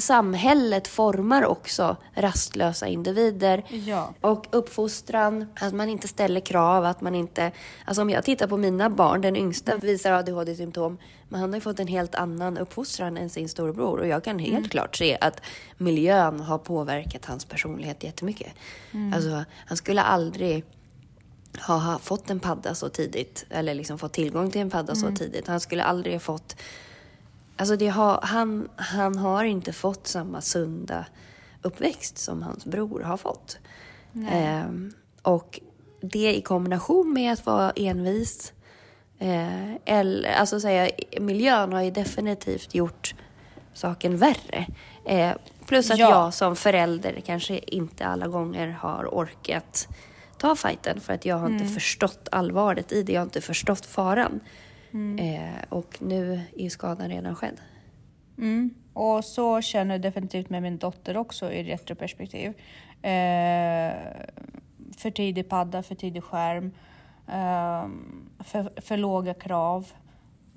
samhället 0.01 0.88
formar 0.88 1.46
också 1.46 1.98
rastlösa 2.15 2.88
individer. 2.88 3.63
Ja. 3.70 4.13
Och 4.22 4.48
uppfostran, 4.51 5.48
att 5.60 5.74
man 5.74 5.89
inte 5.89 6.08
ställer 6.08 6.39
krav, 6.39 6.86
att 6.86 7.01
man 7.01 7.15
inte... 7.15 7.51
Alltså 7.86 8.01
om 8.01 8.10
jag 8.10 8.24
tittar 8.24 8.48
på 8.48 8.58
mina 8.58 8.89
barn, 8.89 9.22
den 9.22 9.36
yngsta 9.36 9.77
visar 9.77 10.12
ADHD-symptom, 10.12 10.98
men 11.29 11.39
han 11.39 11.50
har 11.50 11.58
ju 11.58 11.62
fått 11.62 11.79
en 11.79 11.88
helt 11.88 12.15
annan 12.15 12.58
uppfostran 12.58 13.17
än 13.17 13.29
sin 13.29 13.50
storebror. 13.50 14.00
Och 14.00 14.08
jag 14.08 14.24
kan 14.24 14.39
helt 14.39 14.58
mm. 14.58 14.70
klart 14.70 14.96
se 14.96 15.17
att 15.22 15.41
miljön 15.77 16.39
har 16.39 16.58
påverkat 16.58 17.25
hans 17.25 17.46
personlighet 17.46 18.03
jättemycket. 18.03 18.53
Mm. 18.91 19.13
Alltså, 19.13 19.43
han 19.65 19.77
skulle 19.77 20.01
aldrig 20.01 20.65
ha 21.60 22.00
fått 22.01 22.29
en 22.29 22.39
padda 22.39 22.75
så 22.75 22.89
tidigt, 22.89 23.46
eller 23.50 23.74
liksom 23.74 23.98
fått 23.98 24.13
tillgång 24.13 24.51
till 24.51 24.62
en 24.62 24.70
padda 24.70 24.93
mm. 24.93 25.10
så 25.10 25.17
tidigt. 25.17 25.48
Han 25.48 25.60
skulle 25.60 25.84
aldrig 25.84 26.15
ha 26.15 26.20
fått 26.20 26.55
Alltså 27.62 27.88
har, 27.88 28.20
han, 28.24 28.70
han 28.75 29.18
har 29.18 29.44
inte 29.44 29.74
fått 29.74 30.08
samma 30.08 30.41
sunda 30.41 31.06
uppväxt 31.62 32.18
som 32.18 32.41
hans 32.41 32.65
bror 32.65 33.00
har 33.00 33.18
fått. 33.18 33.58
Eh, 34.32 34.65
och 35.22 35.60
det 36.01 36.36
i 36.36 36.41
kombination 36.41 37.13
med 37.13 37.34
att 37.34 37.46
vara 37.46 37.72
envis. 37.72 38.53
Eh, 39.20 39.74
eller, 39.86 40.34
alltså 40.34 40.60
säga, 40.60 40.89
miljön 41.20 41.74
har 41.74 41.82
ju 41.82 41.91
definitivt 41.91 42.75
gjort 42.75 43.15
saken 43.74 44.18
värre. 44.18 44.65
Eh, 45.06 45.32
plus 45.65 45.91
att 45.91 46.00
ja. 46.00 46.10
jag 46.10 46.34
som 46.34 46.56
förälder 46.56 47.22
kanske 47.25 47.58
inte 47.58 48.06
alla 48.06 48.27
gånger 48.27 48.68
har 48.68 49.06
orkat 49.06 49.88
ta 50.38 50.56
fighten 50.56 51.00
för 51.00 51.13
att 51.13 51.25
jag 51.25 51.36
har 51.36 51.48
mm. 51.48 51.62
inte 51.62 51.74
förstått 51.74 52.27
allvaret 52.32 52.91
i 52.91 53.03
det. 53.03 53.13
Jag 53.13 53.22
har 53.22 53.25
inte 53.25 53.41
förstått 53.41 53.86
faran. 53.86 54.39
Mm. 54.93 55.19
Eh, 55.19 55.63
och 55.69 55.98
nu 56.01 56.41
är 56.57 56.69
skadan 56.69 57.10
redan 57.10 57.36
skedd. 57.36 57.57
Mm. 58.38 58.74
Och 58.93 59.25
så 59.25 59.62
känner 59.62 59.93
jag 59.95 60.01
definitivt 60.01 60.50
med 60.50 60.62
min 60.62 60.77
dotter 60.77 61.17
också 61.17 61.51
i 61.51 61.63
retroperspektiv. 61.63 62.50
Eh, 63.01 63.93
för 64.98 65.12
tidig 65.12 65.50
padda, 65.50 65.83
för 65.83 65.95
tidig 65.95 66.24
skärm, 66.24 66.71
eh, 67.27 67.88
för, 68.43 68.81
för 68.81 68.98
låga 68.98 69.33
krav. 69.33 69.91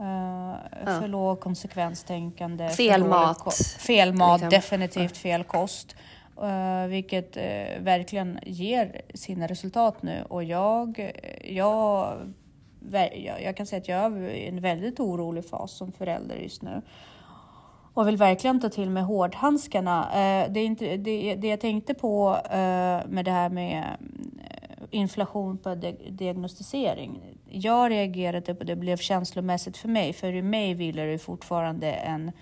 Uh, 0.00 0.56
ja. 0.84 1.00
För 1.00 1.08
låg 1.08 1.40
konsekvenstänkande. 1.40 2.68
Fel 2.68 3.04
mat. 3.04 3.54
Fel 3.78 4.12
mat, 4.14 4.40
liksom. 4.40 4.50
definitivt 4.50 5.16
fel 5.16 5.44
kost. 5.44 5.96
Uh, 6.42 6.86
vilket 6.86 7.36
uh, 7.36 7.42
verkligen 7.80 8.38
ger 8.42 9.02
sina 9.14 9.46
resultat 9.46 10.02
nu. 10.02 10.24
Och 10.28 10.44
jag, 10.44 11.12
jag 11.44 12.16
jag 13.42 13.56
kan 13.56 13.66
säga 13.66 13.80
att 13.80 13.88
jag 13.88 13.98
är 13.98 14.28
i 14.28 14.48
en 14.48 14.60
väldigt 14.60 15.00
orolig 15.00 15.48
fas 15.48 15.72
som 15.72 15.92
förälder 15.92 16.36
just 16.36 16.62
nu. 16.62 16.82
Och 17.94 18.08
vill 18.08 18.16
verkligen 18.16 18.60
ta 18.60 18.68
till 18.68 18.90
mig 18.90 19.02
hårdhandskarna. 19.02 20.06
Eh, 20.12 20.52
det, 20.52 20.60
är 20.60 20.64
inte, 20.64 20.96
det, 20.96 21.34
det 21.34 21.48
jag 21.48 21.60
tänkte 21.60 21.94
på 21.94 22.38
eh, 22.50 23.08
med 23.08 23.24
det 23.24 23.30
här 23.30 23.48
med 23.48 23.78
eh, 23.80 24.84
inflation 24.90 25.58
på 25.58 25.74
diagnostisering. 26.08 27.20
Jag 27.50 27.90
reagerade 27.90 28.54
på 28.54 28.64
det, 28.64 28.76
blev 28.76 28.96
känslomässigt 28.96 29.76
för 29.76 29.88
mig. 29.88 30.12
För 30.12 30.32
i 30.32 30.42
mig 30.42 30.74
vilar 30.74 31.06
det 31.06 31.18
fortfarande 31.18 31.92
en 31.92 32.32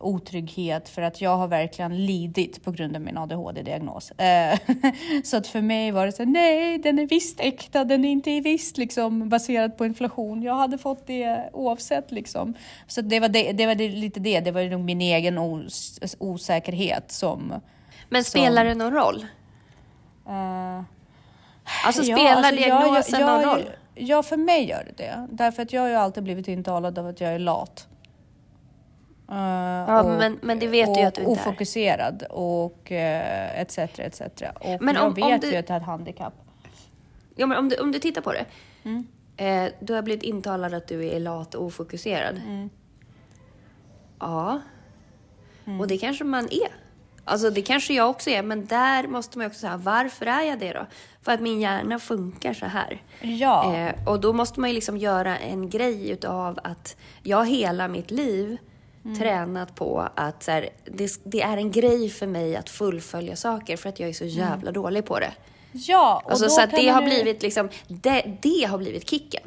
otrygghet 0.00 0.88
för 0.88 1.02
att 1.02 1.20
jag 1.20 1.36
har 1.36 1.48
verkligen 1.48 2.06
lidit 2.06 2.64
på 2.64 2.70
grund 2.70 2.96
av 2.96 3.02
min 3.02 3.18
ADHD-diagnos. 3.18 4.10
Eh, 4.10 4.58
så 5.24 5.36
att 5.36 5.46
för 5.46 5.60
mig 5.60 5.90
var 5.90 6.06
det 6.06 6.12
så 6.12 6.24
nej, 6.24 6.78
den 6.78 6.98
är 6.98 7.06
visst 7.06 7.40
äkta, 7.40 7.84
den 7.84 8.04
är 8.04 8.10
inte 8.10 8.40
visst 8.40 8.78
liksom 8.78 9.28
baserad 9.28 9.76
på 9.76 9.86
inflation. 9.86 10.42
Jag 10.42 10.54
hade 10.54 10.78
fått 10.78 11.06
det 11.06 11.50
oavsett 11.52 12.10
liksom. 12.10 12.54
Så 12.86 13.00
det 13.00 13.20
var, 13.20 13.28
det, 13.28 13.52
det 13.52 13.66
var 13.66 13.74
det, 13.74 13.88
lite 13.88 14.20
det, 14.20 14.40
det 14.40 14.50
var 14.50 14.62
nog 14.62 14.80
min 14.80 15.00
egen 15.00 15.38
os 15.38 16.00
osäkerhet 16.18 17.12
som... 17.12 17.54
Men 18.08 18.24
spelar 18.24 18.62
som, 18.62 18.78
det 18.78 18.84
någon 18.84 18.92
roll? 18.92 19.26
Uh, 20.28 20.82
alltså 21.86 22.02
spelar 22.02 22.24
ja, 22.24 22.34
alltså, 22.34 22.54
diagnosen 22.54 23.20
jag, 23.20 23.30
jag, 23.30 23.46
någon 23.46 23.54
roll? 23.54 23.70
Ja, 23.94 24.22
för 24.22 24.36
mig 24.36 24.68
gör 24.68 24.84
det 24.84 25.04
det. 25.04 25.26
Därför 25.30 25.62
att 25.62 25.72
jag 25.72 25.80
har 25.82 25.88
ju 25.88 25.94
alltid 25.94 26.22
blivit 26.22 26.48
intalad 26.48 26.98
av 26.98 27.06
att 27.06 27.20
jag 27.20 27.34
är 27.34 27.38
lat. 27.38 27.88
Uh, 29.30 29.36
ja, 29.36 30.02
och, 30.02 30.18
men, 30.18 30.38
men 30.42 30.58
det 30.58 30.66
vet 30.66 30.88
och, 30.88 30.94
du 30.94 31.00
ju 31.00 31.06
att 31.06 31.14
du 31.14 31.22
inte 31.22 31.32
ofokuserad 31.32 32.22
är. 32.22 32.32
och 32.32 32.88
uh, 32.90 33.60
etc. 33.60 33.78
etc. 33.78 34.20
Och 34.60 34.82
men 34.82 34.94
jag 34.94 35.14
vet 35.14 35.40
du, 35.40 35.50
ju 35.50 35.56
att 35.56 35.68
jag 35.68 35.74
har 35.74 35.80
ett 35.80 35.86
handikapp. 35.86 36.34
Ja, 37.34 37.46
men 37.46 37.58
om 37.58 37.68
du, 37.68 37.76
om 37.76 37.92
du 37.92 37.98
tittar 37.98 38.20
på 38.20 38.32
det. 38.32 38.44
Mm. 38.82 39.06
Eh, 39.36 39.72
du 39.80 39.94
har 39.94 40.02
blivit 40.02 40.22
intalad 40.22 40.74
att 40.74 40.88
du 40.88 41.08
är 41.08 41.20
lat 41.20 41.54
och 41.54 41.64
ofokuserad. 41.64 42.36
Mm. 42.36 42.70
Ja. 44.18 44.60
Mm. 45.66 45.80
Och 45.80 45.88
det 45.88 45.98
kanske 45.98 46.24
man 46.24 46.44
är. 46.44 46.68
Alltså 47.24 47.50
det 47.50 47.62
kanske 47.62 47.94
jag 47.94 48.10
också 48.10 48.30
är, 48.30 48.42
men 48.42 48.66
där 48.66 49.08
måste 49.08 49.38
man 49.38 49.46
också 49.46 49.60
säga 49.60 49.76
varför 49.76 50.26
är 50.26 50.42
jag 50.42 50.58
det 50.58 50.72
då? 50.72 50.86
För 51.22 51.32
att 51.32 51.40
min 51.40 51.60
hjärna 51.60 51.98
funkar 51.98 52.54
så 52.54 52.66
här. 52.66 53.02
Ja. 53.20 53.76
Eh, 53.76 54.08
och 54.08 54.20
då 54.20 54.32
måste 54.32 54.60
man 54.60 54.70
ju 54.70 54.74
liksom 54.74 54.96
göra 54.96 55.38
en 55.38 55.70
grej 55.70 56.10
utav 56.10 56.58
att 56.64 56.96
jag 57.22 57.46
hela 57.46 57.88
mitt 57.88 58.10
liv 58.10 58.58
mm. 59.04 59.18
tränat 59.18 59.74
på 59.74 60.08
att 60.14 60.42
så 60.42 60.50
här, 60.50 60.68
det, 60.84 61.20
det, 61.24 61.42
är 61.42 61.56
en 61.56 61.70
grej 61.70 62.08
för 62.08 62.26
mig 62.26 62.56
att 62.56 62.70
fullfölja 62.70 63.36
saker 63.36 63.76
för 63.76 63.88
att 63.88 64.00
jag 64.00 64.08
är 64.08 64.12
så 64.12 64.24
jävla 64.24 64.70
mm. 64.70 64.72
dålig 64.72 65.04
på 65.04 65.18
det. 65.18 65.32
Ja, 65.72 66.22
och 66.24 66.30
alltså, 66.30 66.48
så 66.48 66.62
att 66.62 66.70
det 66.70 66.88
har 66.88 67.02
blivit 67.02 67.42
liksom, 67.42 67.68
det, 67.88 68.38
det 68.42 68.64
har 68.64 68.78
blivit 68.78 69.10
kicken. 69.10 69.42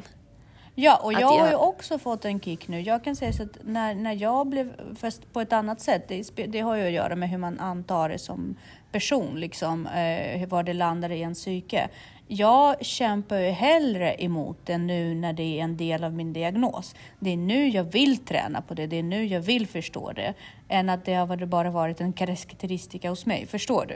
Ja, 0.74 0.96
och 1.02 1.12
Att 1.12 1.20
jag 1.20 1.28
har 1.28 1.38
jag- 1.38 1.50
ju 1.50 1.56
också 1.56 1.98
fått 1.98 2.24
en 2.24 2.40
kick 2.40 2.68
nu. 2.68 2.80
Jag 2.80 3.04
kan 3.04 3.16
säga 3.16 3.32
så 3.32 3.42
att 3.42 3.58
när, 3.62 3.94
när 3.94 4.12
jag 4.12 4.46
blev, 4.46 4.72
fast 4.96 5.32
på 5.32 5.40
ett 5.40 5.52
annat 5.52 5.80
sätt, 5.80 6.08
det, 6.08 6.46
det 6.46 6.60
har 6.60 6.76
ju 6.76 6.86
att 6.86 6.92
göra 6.92 7.16
med 7.16 7.28
hur 7.30 7.38
man 7.38 7.60
antar 7.60 8.08
det 8.08 8.18
som 8.18 8.56
person, 8.92 9.40
liksom, 9.40 9.86
eh, 9.86 10.48
var 10.48 10.62
det 10.62 10.72
landar 10.72 11.12
i 11.12 11.22
en 11.22 11.34
psyke. 11.34 11.88
Jag 12.28 12.84
kämpar 12.84 13.38
ju 13.38 13.50
hellre 13.50 14.14
emot 14.22 14.58
det 14.64 14.78
nu 14.78 15.14
när 15.14 15.32
det 15.32 15.42
är 15.60 15.64
en 15.64 15.76
del 15.76 16.04
av 16.04 16.12
min 16.14 16.32
diagnos. 16.32 16.94
Det 17.20 17.30
är 17.32 17.36
nu 17.36 17.68
jag 17.68 17.84
vill 17.84 18.18
träna 18.24 18.62
på 18.62 18.74
det, 18.74 18.86
det 18.86 18.96
är 18.98 19.02
nu 19.02 19.24
jag 19.26 19.40
vill 19.40 19.66
förstå 19.66 20.12
det, 20.12 20.34
än 20.68 20.88
att 20.88 21.04
det 21.04 21.14
har 21.14 21.46
bara 21.46 21.70
varit 21.70 22.00
en 22.00 22.12
karaktäristika 22.12 23.08
hos 23.10 23.26
mig. 23.26 23.46
Förstår 23.46 23.86
du? 23.86 23.94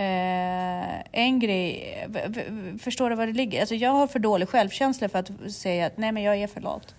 Eh, 0.00 1.00
en 1.12 1.38
grej, 1.40 2.06
förstår 2.82 3.10
du 3.10 3.16
vad 3.16 3.28
det 3.28 3.32
ligger? 3.32 3.60
Alltså 3.60 3.74
jag 3.74 3.90
har 3.90 4.06
för 4.06 4.18
dålig 4.18 4.48
självkänsla 4.48 5.08
för 5.08 5.18
att 5.18 5.52
säga 5.52 5.86
att 5.86 5.96
nej 5.98 6.12
men 6.12 6.22
jag 6.22 6.36
är 6.36 6.46
för 6.46 6.60
lat. 6.60 6.94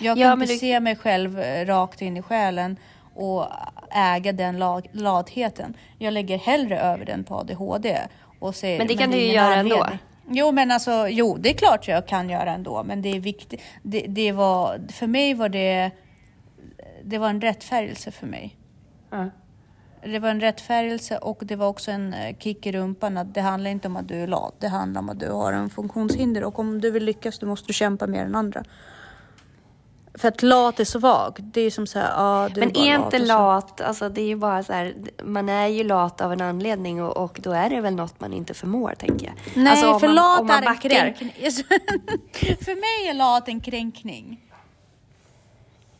Jag 0.00 0.16
kan 0.16 0.22
Ja, 0.26 0.32
inte 0.32 0.46
det- 0.46 0.58
se 0.58 0.80
mig 0.80 0.96
själv 0.96 1.38
eh, 1.40 1.66
rakt 1.66 2.02
in 2.02 2.16
i 2.16 2.22
själen 2.22 2.76
och 3.14 3.46
äga 3.90 4.32
den 4.32 4.58
la- 4.58 4.82
latheten. 4.92 5.74
Jag 5.98 6.12
lägger 6.12 6.38
hellre 6.38 6.80
över 6.80 7.04
den 7.04 7.24
på 7.24 7.34
ADHD 7.34 7.98
säger 8.54 8.78
Men 8.78 8.86
det 8.86 8.94
kan 8.96 9.12
är 9.12 9.16
du 9.16 9.22
ju 9.22 9.32
göra 9.32 9.54
ändå. 9.54 9.74
anledning." 9.76 9.98
Jo, 10.30 10.52
men 10.52 10.70
alltså, 10.70 11.08
jo, 11.08 11.36
det 11.40 11.50
är 11.50 11.54
klart 11.54 11.88
jag 11.88 12.06
kan 12.06 12.30
göra 12.30 12.52
ändå, 12.52 12.82
men 12.84 13.02
det 13.02 13.08
är 13.16 13.20
viktigt. 13.20 13.60
Det, 13.82 14.00
det 14.08 14.32
var, 14.32 14.80
för 14.92 15.06
mig 15.06 15.34
var 15.34 15.48
det, 15.48 15.90
det 17.04 17.18
var 17.18 17.28
en 17.28 17.40
rättfärgelse 17.40 18.10
för 18.10 18.26
mig. 18.26 18.56
Ja. 19.10 19.30
Det 20.04 20.18
var 20.18 20.28
en 20.28 20.40
rättfärgelse 20.40 21.18
och 21.18 21.38
det 21.42 21.56
var 21.56 21.68
också 21.68 21.90
en 21.90 22.14
eh, 22.14 22.36
kick 22.38 22.66
i 22.66 22.72
rumpan 22.72 23.16
att 23.16 23.34
det 23.34 23.40
handlar 23.40 23.70
inte 23.70 23.88
om 23.88 23.96
att 23.96 24.08
du 24.08 24.14
är 24.22 24.26
lat. 24.26 24.54
Det 24.58 24.68
handlar 24.68 25.00
om 25.00 25.08
att 25.08 25.20
du 25.20 25.30
har 25.30 25.52
en 25.52 25.70
funktionshinder 25.70 26.44
och 26.44 26.58
om 26.58 26.80
du 26.80 26.90
vill 26.90 27.04
lyckas 27.04 27.38
då 27.38 27.46
måste 27.46 27.66
du 27.66 27.72
kämpa 27.72 28.06
mer 28.06 28.24
än 28.24 28.34
andra. 28.34 28.64
För 30.18 30.28
att 30.28 30.42
lat 30.42 30.80
är 30.80 30.84
så 30.84 30.98
vag. 30.98 31.36
Det 31.40 31.60
är 31.60 31.70
som 31.70 31.86
så 31.86 31.98
här, 31.98 32.08
ja 32.16 32.48
du 32.54 32.60
Men 32.60 32.72
bara 32.72 32.84
är 32.84 32.94
inte 33.04 33.18
så- 33.18 33.24
lat, 33.24 33.80
alltså 33.80 34.08
det 34.08 34.20
är 34.20 34.26
ju 34.26 34.36
bara 34.36 34.62
så 34.62 34.72
här, 34.72 34.94
man 35.24 35.48
är 35.48 35.66
ju 35.66 35.84
lat 35.84 36.20
av 36.20 36.32
en 36.32 36.40
anledning 36.40 37.02
och, 37.02 37.16
och 37.16 37.38
då 37.42 37.52
är 37.52 37.70
det 37.70 37.80
väl 37.80 37.94
något 37.94 38.20
man 38.20 38.32
inte 38.32 38.54
förmår 38.54 38.94
tänker 38.98 39.26
jag. 39.26 39.34
Nej, 39.54 39.70
alltså, 39.70 39.98
för 39.98 40.06
man, 40.06 40.14
lat 40.16 40.44
man 40.44 40.62
är 40.64 40.68
en 40.68 40.76
kränkning. 40.78 41.32
för 42.64 42.74
mig 42.74 43.10
är 43.10 43.14
lat 43.14 43.48
en 43.48 43.60
kränkning. 43.60 44.40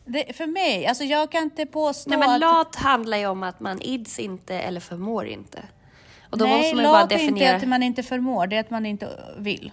Det, 0.05 0.35
för 0.37 0.47
mig, 0.47 0.85
alltså 0.85 1.03
jag 1.03 1.31
kan 1.31 1.43
inte 1.43 1.65
påstå 1.65 2.09
Nej 2.09 2.19
men 2.19 2.29
att... 2.29 2.39
lat 2.39 2.75
handlar 2.75 3.17
ju 3.17 3.27
om 3.27 3.43
att 3.43 3.59
man 3.59 3.81
ids 3.81 4.19
inte 4.19 4.59
eller 4.59 4.79
förmår 4.79 5.25
inte. 5.25 5.59
Och 6.29 6.37
då 6.37 6.45
Nej, 6.45 6.57
måste 6.57 6.75
man 6.75 6.83
ju 6.85 6.91
bara 6.91 7.01
lat 7.01 7.11
är 7.11 7.15
definiera. 7.17 7.53
inte 7.53 7.63
att 7.65 7.69
man 7.69 7.83
inte 7.83 8.03
förmår, 8.03 8.47
det 8.47 8.55
är 8.55 8.59
att 8.59 8.69
man 8.69 8.85
inte 8.85 9.09
vill. 9.37 9.71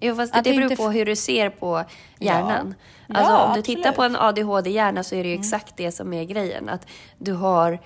Jo 0.00 0.14
fast 0.16 0.32
det, 0.32 0.38
att 0.38 0.44
det 0.44 0.56
beror 0.56 0.76
på 0.76 0.90
hur 0.90 1.04
du 1.06 1.16
ser 1.16 1.50
på 1.50 1.84
hjärnan. 2.20 2.74
Ja. 3.06 3.14
Alltså 3.16 3.32
Ja, 3.32 3.44
om 3.44 3.54
du 3.56 3.62
tittar 3.62 3.92
på 3.92 4.02
en 4.02 4.16
ADHD-hjärna 4.16 5.02
så 5.04 5.14
är 5.14 5.22
det 5.22 5.28
ju 5.28 5.34
exakt 5.34 5.76
det 5.76 5.92
som 5.92 6.12
är 6.12 6.24
grejen. 6.24 6.68
Att 6.68 6.86
du 7.18 7.32
har, 7.32 7.78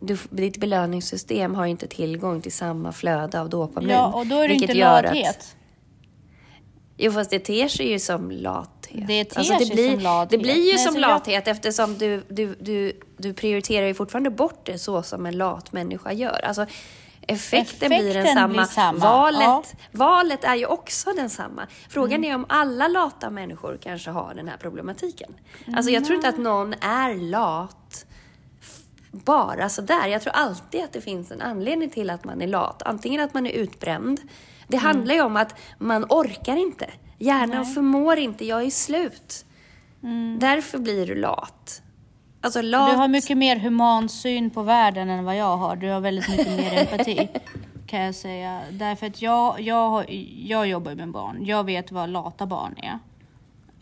du, 0.00 0.18
ditt 0.30 0.56
belöningssystem 0.56 1.54
har 1.54 1.66
inte 1.66 1.86
tillgång 1.86 2.42
till 2.42 2.52
samma 2.52 2.92
flöde 2.92 3.40
av 3.40 3.48
dopamin. 3.48 3.90
Ja, 3.90 4.06
och 4.14 4.26
då 4.26 4.36
är 4.36 4.48
det 4.48 4.54
inte 4.54 4.72
gör 4.78 5.02
lathet. 5.02 5.28
Att, 5.38 5.56
jo 6.96 7.12
fast 7.12 7.30
det 7.30 7.38
ter 7.38 7.68
sig 7.68 7.90
ju 7.90 7.98
som 7.98 8.30
lathet. 8.30 9.06
Det 9.06 9.24
ter 9.24 9.38
Alltså, 9.38 9.54
det 9.58 9.66
sig 9.66 9.74
blir, 9.76 9.90
som 9.90 10.00
lathet. 10.00 10.30
Det 10.30 10.38
blir 10.38 10.54
ju 10.66 10.74
Nej, 10.74 10.78
som 10.78 10.92
så 10.94 11.00
jag- 11.00 11.08
lathet 11.10 11.48
eftersom 11.48 11.98
du, 11.98 12.22
du, 12.28 12.54
du, 12.60 12.92
du 13.16 13.32
prioriterar 13.34 13.86
ju 13.86 13.94
fortfarande 13.94 14.30
bort 14.30 14.60
det 14.66 14.78
så 14.78 15.02
som 15.02 15.26
en 15.26 15.36
lat 15.36 15.72
människa 15.72 16.12
gör. 16.12 16.40
Alltså, 16.44 16.66
effekten, 17.28 17.88
blir 17.88 17.98
Effekten 18.00 18.24
densamma. 18.24 18.48
blir 18.54 18.64
samma, 18.64 18.98
Valet, 18.98 19.40
ja. 19.42 19.64
valet 19.92 20.44
är 20.44 20.54
ju 20.54 20.66
också 20.66 21.12
densamma. 21.12 21.66
Frågan 21.88 22.18
Mm. 22.24 22.30
är 22.30 22.34
om 22.34 22.46
alla 22.48 22.88
lata 22.88 23.30
människor 23.30 23.78
kanske 23.82 24.10
har 24.10 24.34
den 24.34 24.48
här 24.48 24.56
problematiken. 24.56 25.34
Alltså 25.76 25.90
jag 25.92 26.04
tror 26.04 26.16
inte 26.16 26.28
att 26.28 26.38
någon 26.38 26.72
är 26.80 27.14
lat 27.30 28.04
bara 29.10 29.68
sådär. 29.68 30.06
Jag 30.06 30.22
tror 30.22 30.32
alltid 30.32 30.84
att 30.84 30.92
det 30.92 31.00
finns 31.00 31.30
en 31.30 31.42
anledning 31.42 31.90
till 31.90 32.10
att 32.10 32.24
man 32.24 32.42
är 32.42 32.46
lat. 32.46 32.82
Antingen 32.82 33.20
att 33.20 33.34
man 33.34 33.46
är 33.46 33.50
utbränd. 33.52 34.20
Det 34.68 34.76
Mm. 34.76 34.86
handlar 34.86 35.14
ju 35.14 35.20
om 35.22 35.36
att 35.36 35.54
man 35.78 36.04
orkar 36.04 36.56
inte. 36.56 36.90
Hjärnan 37.18 37.66
förmår 37.66 38.16
inte, 38.18 38.44
jag 38.44 38.62
är 38.62 38.70
slut. 38.70 39.44
Därför 40.38 40.78
blir 40.78 41.06
du 41.06 41.14
lat. 41.14 41.82
Alltså 42.40 42.62
lat... 42.62 42.90
Du 42.90 42.96
har 42.96 43.08
mycket 43.08 43.38
mer 43.38 43.56
human 43.56 44.08
syn 44.08 44.50
på 44.50 44.62
världen 44.62 45.10
än 45.10 45.24
vad 45.24 45.36
jag 45.36 45.56
har. 45.56 45.76
Du 45.76 45.90
har 45.90 46.00
väldigt 46.00 46.28
mycket 46.28 46.56
mer 46.56 46.78
empati. 46.78 47.28
Kan 47.86 48.00
jag 48.00 48.14
säga. 48.14 48.60
Därför 48.70 49.06
att 49.06 49.22
jag, 49.22 49.60
jag, 49.60 49.88
har, 49.90 50.06
jag 50.46 50.68
jobbar 50.68 50.94
med 50.94 51.10
barn. 51.10 51.44
Jag 51.46 51.64
vet 51.64 51.92
vad 51.92 52.08
lata 52.08 52.46
barn 52.46 52.74
är. 52.76 52.98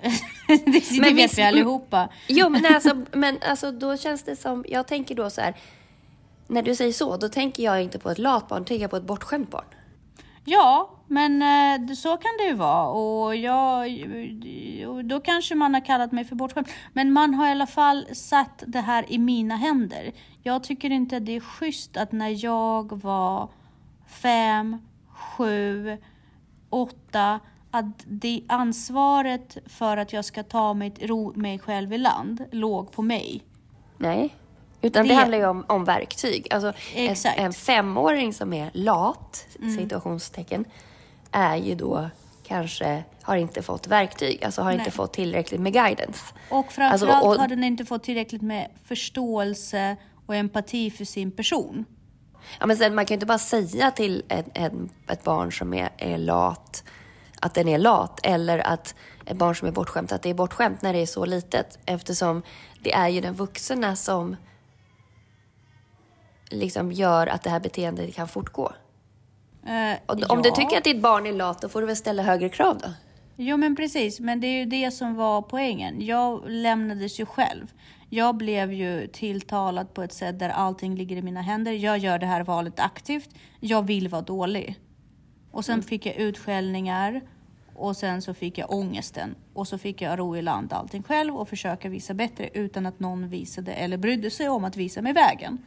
det 0.49 0.65
det 0.67 1.01
vet 1.01 1.25
visst- 1.25 1.39
vi 1.39 1.43
allihopa. 1.43 2.09
Jo, 2.29 2.49
men 2.49 2.67
alltså, 2.67 3.05
men 3.13 3.39
alltså 3.49 3.71
då 3.71 3.97
känns 3.97 4.23
det 4.23 4.37
som, 4.37 4.65
jag 4.69 4.87
tänker 4.87 5.15
då 5.15 5.31
så 5.31 5.41
här, 5.41 5.55
när 6.47 6.63
du 6.63 6.75
säger 6.75 6.93
så, 6.93 7.17
då 7.17 7.29
tänker 7.29 7.63
jag 7.63 7.83
inte 7.83 7.99
på 7.99 8.11
ett 8.11 8.19
lat 8.19 8.49
barn, 8.49 8.59
då 8.63 8.65
tänker 8.65 8.83
jag 8.83 8.91
på 8.91 8.97
ett 8.97 9.07
bortskämt 9.07 9.51
barn. 9.51 9.65
Ja, 10.49 10.91
men 11.07 11.43
eh, 11.43 11.95
så 11.95 12.17
kan 12.17 12.31
det 12.39 12.45
ju 12.45 12.55
vara. 12.55 12.89
Och 12.89 13.37
jag, 13.37 13.87
och 14.89 15.05
då 15.05 15.21
kanske 15.21 15.55
man 15.55 15.75
har 15.75 15.81
kallat 15.81 16.13
mig 16.13 16.25
för 16.25 16.37
bortskämd. 16.37 16.69
Men 16.93 17.13
man 17.13 17.35
har 17.35 17.49
i 17.49 17.51
alla 17.51 17.67
fall 17.67 18.07
satt 18.13 18.63
det 18.67 18.81
här 18.81 19.05
i 19.09 19.19
mina 19.19 19.57
händer. 19.57 20.13
Jag 20.43 20.65
tycker 20.65 20.91
inte 20.91 21.21
det 21.21 21.37
är 21.37 21.41
schysst 21.41 21.97
att 21.97 22.13
när 22.13 22.45
jag 22.45 23.03
var 23.03 23.49
fem, 24.07 24.79
sju, 25.09 25.97
åtta, 26.71 27.41
att 27.71 28.05
det 28.07 28.43
ansvaret 28.49 29.59
för 29.67 29.97
att 29.97 30.13
jag 30.13 30.25
ska 30.25 30.43
ta 30.43 30.75
mig, 30.75 30.95
ro 31.01 31.33
mig 31.37 31.59
själv 31.59 31.93
i 31.93 31.99
land 31.99 32.45
låg 32.53 32.93
på 32.93 33.03
mig. 33.03 33.43
Nej. 33.99 34.35
Utan 34.83 35.03
det, 35.07 35.13
Det- 35.15 35.19
handlar 35.19 35.39
ju 35.39 35.47
om, 35.47 35.65
om 35.69 35.85
verktyg. 35.85 36.47
Alltså 36.51 36.73
en, 36.95 37.17
en 37.37 37.53
femåring 37.53 38.35
som 38.35 38.53
är 38.53 38.71
lat, 38.75 39.47
Mm. 39.61 39.77
situationstecken, 39.77 40.65
är 41.31 41.57
ju 41.57 41.75
då 41.75 42.11
kanske, 42.47 43.05
har 43.23 43.37
inte 43.37 43.63
fått 43.63 43.87
verktyg, 43.87 44.45
alltså 44.45 44.63
har 44.63 44.73
inte 44.73 44.83
Nej. 44.85 44.91
fått 44.93 45.13
tillräckligt 45.13 45.61
med 45.61 45.73
guidance. 45.73 46.21
Och 46.51 46.73
framförallt 46.73 46.93
Alltså, 47.13 47.29
och- 47.29 47.41
har 47.41 47.49
den 47.49 47.65
inte 47.65 47.85
fått 47.85 48.03
tillräckligt 48.05 48.43
med 48.43 48.71
förståelse 48.85 49.97
och 50.27 50.35
empati 50.35 50.91
för 50.91 51.05
sin 51.05 51.31
person. 51.31 51.85
Ja, 52.61 52.67
men 52.67 52.77
sen, 52.77 52.95
man 52.95 53.07
kan 53.07 53.15
ju 53.15 53.17
inte 53.17 53.27
bara 53.27 53.39
säga 53.39 53.91
till 53.91 54.23
ett, 54.29 54.47
ett, 54.55 54.73
ett 55.09 55.25
barn 55.25 55.53
som 55.53 55.75
är, 55.75 55.89
är 55.99 56.19
lat 56.19 56.85
att 57.41 57.55
den 57.55 57.69
är 57.69 57.79
lat 57.79 58.21
eller 58.23 58.59
att 58.59 58.95
ett 59.27 59.37
barn 59.37 59.55
som 59.57 59.69
är 59.69 59.73
bortskämt 59.73 60.13
att 60.13 60.23
det 60.23 60.31
är 60.31 60.35
bortskämt 60.35 60.83
när 60.83 60.93
det 60.93 60.99
är 60.99 61.07
så 61.07 61.25
litet 61.25 61.79
eftersom 61.87 62.43
det 62.81 62.93
är 62.95 63.09
ju 63.09 63.21
den 63.21 63.35
vuxna 63.35 63.97
som 63.97 64.37
liksom 66.51 66.93
gör 66.93 67.27
att 67.27 67.43
det 67.43 67.51
här 67.51 67.61
beteendet 67.61 68.15
kan 68.15 68.29
fortgå. 68.29 68.73
Eh, 69.67 69.99
Och 70.07 70.31
om 70.31 70.43
du 70.43 70.49
ja. 70.49 70.55
tycker 70.55 70.79
att 70.79 70.85
ditt 70.85 71.01
barn 71.03 71.27
är 71.27 71.33
lat 71.33 71.61
då 71.63 71.69
får 71.69 71.81
du 71.81 71.87
väl 71.87 71.97
ställa 71.97 72.23
högre 72.23 72.49
krav 72.49 72.79
då? 72.79 72.89
Jo 73.37 73.57
men 73.57 73.77
precis, 73.77 74.21
men 74.21 74.41
det 74.41 74.47
är 74.47 74.59
ju 74.59 74.65
det 74.65 74.91
som 74.91 75.15
var 75.15 75.43
poängen. 75.43 75.95
Jag 76.07 76.43
lämnades 76.49 77.21
ju 77.21 77.27
själv. 77.27 77.73
Jag 78.11 78.37
blev 78.37 78.73
ju 78.73 79.07
tilltalad 79.07 79.95
på 79.95 80.03
ett 80.03 80.13
sätt 80.13 80.39
där 80.39 80.49
allting 80.49 80.95
ligger 80.95 81.17
i 81.17 81.23
mina 81.23 81.43
händer. 81.43 81.73
Jag 81.73 81.99
gör 81.99 82.19
det 82.19 82.27
här 82.27 82.45
valet 82.45 82.81
aktivt. 82.81 83.31
Jag 83.61 83.83
vill 83.83 84.09
vara 84.09 84.23
dålig. 84.23 84.77
Och 85.51 85.65
sen 85.65 85.83
fick 85.83 86.07
jag 86.07 86.17
utskällningar 86.17 87.21
och 87.75 87.97
sen 87.97 88.23
så 88.23 88.35
fick 88.35 88.59
jag 88.59 88.73
ångesten. 88.73 89.35
Och 89.55 89.69
så 89.69 89.79
fick 89.79 90.03
jag 90.03 90.19
ro 90.19 90.37
i 90.37 90.43
land 90.43 90.73
allting 90.73 91.03
själv 91.03 91.37
och 91.37 91.49
försöka 91.49 91.89
visa 91.89 92.15
bättre 92.15 92.49
utan 92.55 92.87
att 92.87 93.01
någon 93.01 93.29
visade 93.29 93.73
eller 93.73 93.97
brydde 93.97 94.31
sig 94.31 94.49
om 94.49 94.65
att 94.65 94.77
visa 94.77 95.03
mig 95.03 95.13
vägen. 95.13 95.59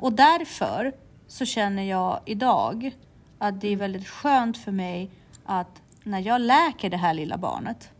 Och 0.00 0.12
därför 0.12 0.92
så 1.26 1.44
känner 1.44 1.82
jag 1.82 2.20
idag 2.24 2.96
att 3.38 3.60
det 3.60 3.68
är 3.68 3.76
väldigt 3.76 4.08
skönt 4.08 4.58
för 4.58 4.72
mig 4.72 5.10
att 5.44 5.82
när 6.04 6.20
jag 6.20 6.40
läker 6.40 6.90
det 6.90 6.96
här 6.96 7.14
lilla 7.14 7.36
barnet 7.36 7.90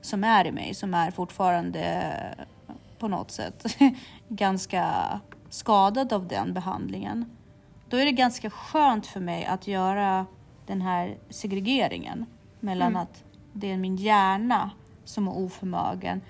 som 0.00 0.24
är 0.24 0.46
i 0.46 0.52
mig, 0.52 0.74
som 0.74 0.94
är 0.94 1.10
fortfarande 1.10 2.12
på 2.98 3.08
något 3.08 3.30
sätt 3.30 3.76
ganska 4.28 5.20
skadad 5.50 6.12
av 6.12 6.28
den 6.28 6.54
behandlingen. 6.54 7.36
Då 7.88 7.96
är 7.96 8.04
det 8.04 8.12
ganska 8.12 8.50
skönt 8.50 9.06
för 9.06 9.20
mig 9.20 9.44
att 9.44 9.66
göra 9.66 10.26
den 10.66 10.80
här 10.80 11.16
segregeringen 11.30 12.26
mellan 12.60 12.96
att 12.96 13.24
det 13.52 13.72
är 13.72 13.76
min 13.76 13.96
hjärna 13.96 14.70
som 15.04 15.28
är 15.28 15.38
oförmögen 15.38 16.20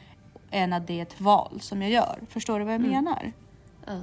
än 0.51 0.73
att 0.73 0.87
det 0.87 0.99
är 0.99 1.03
ett 1.03 1.21
val 1.21 1.61
som 1.61 1.83
jag 1.83 1.91
gör. 1.91 2.21
Förstår 2.29 2.59
du 2.59 2.65
vad 2.65 2.75
jag 2.75 2.81
menar? 2.81 3.33
Ja. 3.87 4.01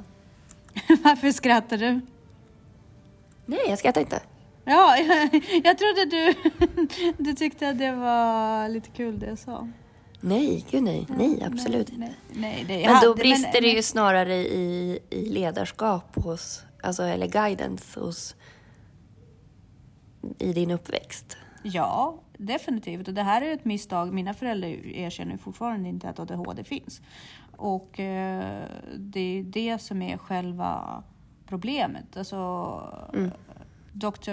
Varför 1.03 1.31
skrattar 1.31 1.77
du? 1.77 2.01
Nej, 3.45 3.59
jag 3.67 3.79
skrattar 3.79 4.01
inte. 4.01 4.21
Ja, 4.65 4.97
jag, 4.97 5.33
jag 5.63 5.77
trodde 5.77 6.05
du, 6.05 6.33
du 7.23 7.33
tyckte 7.33 7.69
att 7.69 7.77
det 7.77 7.91
var 7.91 8.69
lite 8.69 8.89
kul 8.89 9.19
det 9.19 9.25
jag 9.25 9.39
sa. 9.39 9.67
Nej, 10.21 10.65
gud 10.71 10.83
nej. 10.83 11.07
Nej, 11.17 11.43
absolut 11.43 11.91
nej, 11.97 12.07
inte. 12.07 12.39
Nej, 12.39 12.65
nej, 12.67 12.85
men 12.87 13.01
då 13.03 13.15
brister 13.15 13.53
men, 13.53 13.61
det 13.61 13.69
ju 13.69 13.81
snarare 13.81 14.35
i, 14.35 14.99
i 15.09 15.29
ledarskap 15.29 16.23
hos, 16.23 16.63
alltså, 16.83 17.03
eller 17.03 17.27
guidance 17.27 17.99
hos, 17.99 18.35
i 20.39 20.53
din 20.53 20.71
uppväxt. 20.71 21.37
Ja, 21.63 22.21
definitivt. 22.37 23.07
Och 23.07 23.13
det 23.13 23.23
här 23.23 23.41
är 23.41 23.53
ett 23.53 23.65
misstag. 23.65 24.13
Mina 24.13 24.33
föräldrar 24.33 24.69
erkänner 24.85 25.37
fortfarande 25.37 25.89
inte 25.89 26.09
att 26.09 26.19
ADHD 26.19 26.63
finns. 26.63 27.01
Och 27.59 27.99
eh, 27.99 28.67
det 28.97 29.39
är 29.39 29.43
det 29.43 29.79
som 29.79 30.01
är 30.01 30.17
själva 30.17 31.03
problemet. 31.45 32.17
Alltså, 32.17 32.37
mm. 33.13 33.31
Dr. 33.93 34.31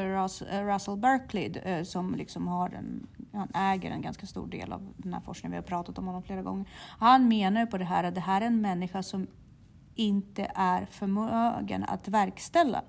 Russell 0.72 0.96
Berkeley 0.96 1.58
eh, 1.58 1.82
som 1.82 2.14
liksom 2.14 2.48
har 2.48 2.68
en, 2.68 3.06
han 3.32 3.48
äger 3.54 3.90
en 3.90 4.02
ganska 4.02 4.26
stor 4.26 4.46
del 4.46 4.72
av 4.72 4.92
den 4.96 5.14
här 5.14 5.20
forskningen, 5.20 5.50
vi 5.50 5.56
har 5.56 5.62
pratat 5.62 5.98
om 5.98 6.06
honom 6.06 6.22
flera 6.22 6.42
gånger. 6.42 6.68
Han 6.98 7.28
menar 7.28 7.60
ju 7.60 7.66
på 7.66 7.78
det 7.78 7.84
här 7.84 8.04
att 8.04 8.14
det 8.14 8.20
här 8.20 8.40
är 8.40 8.46
en 8.46 8.60
människa 8.60 9.02
som 9.02 9.26
inte 9.94 10.50
är 10.54 10.86
förmögen 10.86 11.84
att 11.84 12.08
verkställa. 12.08 12.82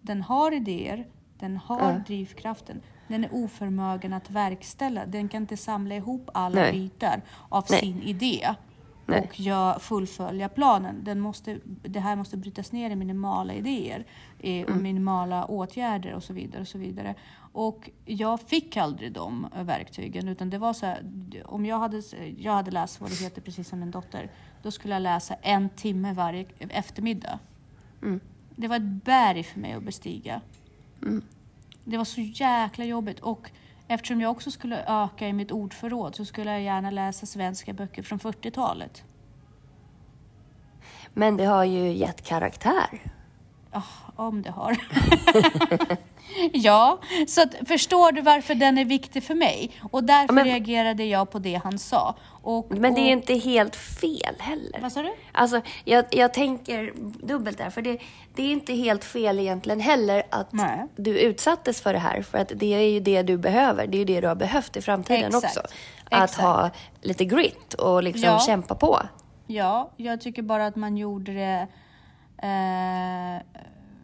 Den 0.00 0.22
har 0.22 0.52
idéer, 0.52 1.06
den 1.38 1.56
har 1.56 1.90
mm. 1.90 2.02
drivkraften, 2.06 2.80
den 3.08 3.24
är 3.24 3.34
oförmögen 3.34 4.12
att 4.12 4.30
verkställa. 4.30 5.06
Den 5.06 5.28
kan 5.28 5.42
inte 5.42 5.56
samla 5.56 5.94
ihop 5.94 6.30
alla 6.34 6.60
Nej. 6.60 6.72
bitar 6.72 7.22
av 7.48 7.64
Nej. 7.70 7.80
sin 7.80 8.02
idé 8.02 8.54
Nej. 9.10 9.20
och 9.20 9.40
jag 9.40 9.82
fullfölja 9.82 10.48
planen. 10.48 11.04
Den 11.04 11.20
måste, 11.20 11.58
det 11.64 12.00
här 12.00 12.16
måste 12.16 12.36
brytas 12.36 12.72
ner 12.72 12.90
i 12.90 12.96
minimala 12.96 13.54
idéer 13.54 14.04
eh, 14.38 14.62
och 14.64 14.70
mm. 14.70 14.82
minimala 14.82 15.44
åtgärder 15.44 16.14
och 16.14 16.24
så 16.24 16.32
vidare. 16.32 16.60
Och 16.60 16.68
så 16.68 16.78
vidare. 16.78 17.14
Och 17.52 17.90
jag 18.04 18.40
fick 18.40 18.76
aldrig 18.76 19.12
de 19.12 19.46
verktygen 19.54 20.28
utan 20.28 20.50
det 20.50 20.58
var 20.58 20.72
så 20.72 20.86
här, 20.86 21.02
om 21.44 21.66
jag 21.66 21.78
hade, 21.78 22.02
jag 22.38 22.52
hade 22.52 22.70
läst 22.70 23.00
vad 23.00 23.10
det 23.10 23.16
heter 23.16 23.42
precis 23.42 23.68
som 23.68 23.80
min 23.80 23.90
dotter, 23.90 24.30
då 24.62 24.70
skulle 24.70 24.94
jag 24.94 25.02
läsa 25.02 25.34
en 25.34 25.68
timme 25.68 26.12
varje 26.12 26.46
eftermiddag. 26.58 27.38
Mm. 28.02 28.20
Det 28.56 28.68
var 28.68 28.76
ett 28.76 29.04
berg 29.04 29.42
för 29.42 29.60
mig 29.60 29.72
att 29.72 29.82
bestiga. 29.82 30.40
Mm. 31.02 31.22
Det 31.84 31.96
var 31.96 32.04
så 32.04 32.20
jäkla 32.20 32.84
jobbigt 32.84 33.20
och 33.20 33.50
Eftersom 33.92 34.20
jag 34.20 34.30
också 34.30 34.50
skulle 34.50 34.84
öka 34.86 35.28
i 35.28 35.32
mitt 35.32 35.52
ordförråd 35.52 36.14
så 36.14 36.24
skulle 36.24 36.50
jag 36.50 36.62
gärna 36.62 36.90
läsa 36.90 37.26
svenska 37.26 37.72
böcker 37.72 38.02
från 38.02 38.18
40-talet. 38.18 39.04
Men 41.14 41.36
det 41.36 41.44
har 41.44 41.64
ju 41.64 41.92
gett 41.92 42.22
karaktär. 42.22 43.02
Oh, 43.72 44.10
om 44.16 44.42
det 44.42 44.50
har. 44.50 44.76
ja, 46.52 47.00
så 47.26 47.42
att, 47.42 47.54
förstår 47.68 48.12
du 48.12 48.20
varför 48.20 48.54
den 48.54 48.78
är 48.78 48.84
viktig 48.84 49.22
för 49.22 49.34
mig? 49.34 49.70
Och 49.90 50.04
därför 50.04 50.34
men, 50.34 50.44
reagerade 50.44 51.04
jag 51.04 51.30
på 51.30 51.38
det 51.38 51.54
han 51.54 51.78
sa. 51.78 52.14
Och, 52.42 52.70
men 52.70 52.94
det 52.94 53.00
är 53.00 53.12
inte 53.12 53.34
helt 53.34 53.76
fel 53.76 54.34
heller. 54.38 54.80
Vad 54.80 54.92
sa 54.92 55.02
du? 55.02 55.14
Alltså, 55.32 55.60
jag, 55.84 56.04
jag 56.10 56.34
tänker 56.34 56.92
dubbelt 57.26 57.58
där, 57.58 57.70
för 57.70 57.82
det, 57.82 57.98
det 58.34 58.42
är 58.42 58.52
inte 58.52 58.72
helt 58.74 59.04
fel 59.04 59.38
egentligen 59.38 59.80
heller 59.80 60.22
att 60.30 60.52
Nej. 60.52 60.86
du 60.96 61.18
utsattes 61.18 61.80
för 61.80 61.92
det 61.92 61.98
här, 61.98 62.22
för 62.22 62.38
att 62.38 62.52
det 62.54 62.74
är 62.74 62.80
ju 62.80 63.00
det 63.00 63.22
du 63.22 63.38
behöver. 63.38 63.86
Det 63.86 63.96
är 63.96 63.98
ju 63.98 64.04
det 64.04 64.20
du 64.20 64.28
har 64.28 64.34
behövt 64.34 64.76
i 64.76 64.80
framtiden 64.80 65.24
Exakt. 65.24 65.44
också. 65.44 65.60
Att 66.10 66.30
Exakt. 66.30 66.42
ha 66.42 66.70
lite 67.00 67.24
grit 67.24 67.74
och 67.74 68.02
liksom 68.02 68.28
ja. 68.28 68.38
kämpa 68.38 68.74
på. 68.74 69.00
Ja, 69.46 69.90
jag 69.96 70.20
tycker 70.20 70.42
bara 70.42 70.66
att 70.66 70.76
man 70.76 70.96
gjorde 70.96 71.32
det 71.32 71.66
eh, 72.42 73.42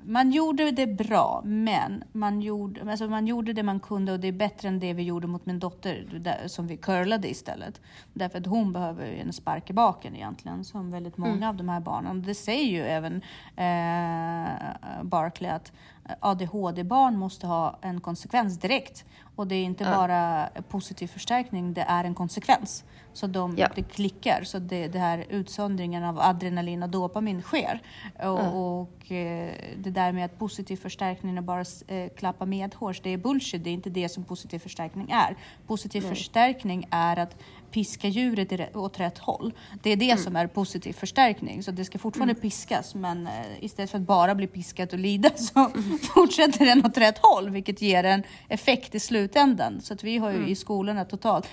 man 0.06 0.32
gjorde 0.32 0.70
det 0.70 0.86
bra, 0.86 1.42
men 1.44 2.04
man 2.12 2.42
gjorde, 2.42 2.90
alltså 2.90 3.08
man 3.08 3.26
gjorde 3.26 3.52
det 3.52 3.62
man 3.62 3.80
kunde 3.80 4.12
och 4.12 4.20
det 4.20 4.28
är 4.28 4.32
bättre 4.32 4.68
än 4.68 4.78
det 4.78 4.92
vi 4.92 5.02
gjorde 5.02 5.26
mot 5.26 5.46
min 5.46 5.58
dotter 5.58 6.20
där, 6.20 6.48
som 6.48 6.66
vi 6.66 6.76
curlade 6.76 7.30
istället. 7.30 7.80
Därför 8.12 8.38
att 8.38 8.46
hon 8.46 8.72
behöver 8.72 9.06
en 9.06 9.32
spark 9.32 9.70
i 9.70 9.72
baken 9.72 10.16
egentligen, 10.16 10.64
som 10.64 10.90
väldigt 10.90 11.16
många 11.16 11.32
mm. 11.32 11.48
av 11.48 11.56
de 11.56 11.68
här 11.68 11.80
barnen. 11.80 12.22
Det 12.22 12.34
säger 12.34 12.64
ju 12.64 12.82
även 12.82 13.22
eh, 13.56 15.02
Barkley 15.02 15.50
att 15.50 15.72
ADHD-barn 16.20 17.16
måste 17.18 17.46
ha 17.46 17.78
en 17.80 18.00
konsekvens 18.00 18.58
direkt. 18.58 19.04
Och 19.36 19.46
det 19.46 19.54
är 19.54 19.64
inte 19.64 19.84
ja. 19.84 19.96
bara 19.96 20.48
positiv 20.68 21.06
förstärkning, 21.06 21.74
det 21.74 21.84
är 21.88 22.04
en 22.04 22.14
konsekvens. 22.14 22.84
Så 23.16 23.26
de, 23.26 23.54
ja. 23.56 23.68
det 23.74 23.82
klickar, 23.82 24.44
så 24.44 24.58
det, 24.58 24.88
det 24.88 24.98
här 24.98 25.24
utsöndringen 25.28 26.04
av 26.04 26.18
adrenalin 26.20 26.82
och 26.82 26.88
dopamin 26.88 27.42
sker. 27.42 27.82
Och, 28.14 28.22
ja. 28.22 28.50
och 28.50 29.12
eh, 29.12 29.52
det 29.76 29.90
där 29.90 30.12
med 30.12 30.24
att 30.24 30.38
positiv 30.38 30.76
förstärkning 30.76 31.36
är 31.36 31.42
bara 31.42 31.64
eh, 31.88 32.08
klappa 32.16 32.46
medhårs, 32.46 33.00
det 33.00 33.10
är 33.10 33.16
bullshit. 33.16 33.64
Det 33.64 33.70
är 33.70 33.74
inte 33.74 33.90
det 33.90 34.08
som 34.08 34.24
positiv 34.24 34.58
förstärkning 34.58 35.10
är. 35.10 35.36
Positiv 35.66 36.02
Nej. 36.02 36.14
förstärkning 36.14 36.86
är 36.90 37.18
att 37.18 37.36
piska 37.70 38.08
djuret 38.08 38.76
åt 38.76 39.00
rätt 39.00 39.18
håll. 39.18 39.52
Det 39.82 39.90
är 39.90 39.96
det 39.96 40.10
mm. 40.10 40.24
som 40.24 40.36
är 40.36 40.46
positiv 40.46 40.92
förstärkning. 40.92 41.62
Så 41.62 41.70
det 41.70 41.84
ska 41.84 41.98
fortfarande 41.98 42.32
mm. 42.32 42.40
piskas, 42.40 42.94
men 42.94 43.26
eh, 43.26 43.32
istället 43.60 43.90
för 43.90 43.98
att 43.98 44.04
bara 44.04 44.34
bli 44.34 44.46
piskat 44.46 44.92
och 44.92 44.98
lida 44.98 45.30
så 45.36 45.58
mm. 45.58 45.98
fortsätter 45.98 46.64
den 46.66 46.86
åt 46.86 46.98
rätt 46.98 47.18
håll, 47.18 47.50
vilket 47.50 47.82
ger 47.82 48.04
en 48.04 48.22
effekt 48.48 48.94
i 48.94 49.00
slutändan. 49.00 49.80
Så 49.80 49.94
att 49.94 50.04
vi 50.04 50.18
har 50.18 50.30
ju 50.30 50.36
mm. 50.36 50.48
i 50.48 50.56
skolorna 50.56 51.04
totalt, 51.04 51.48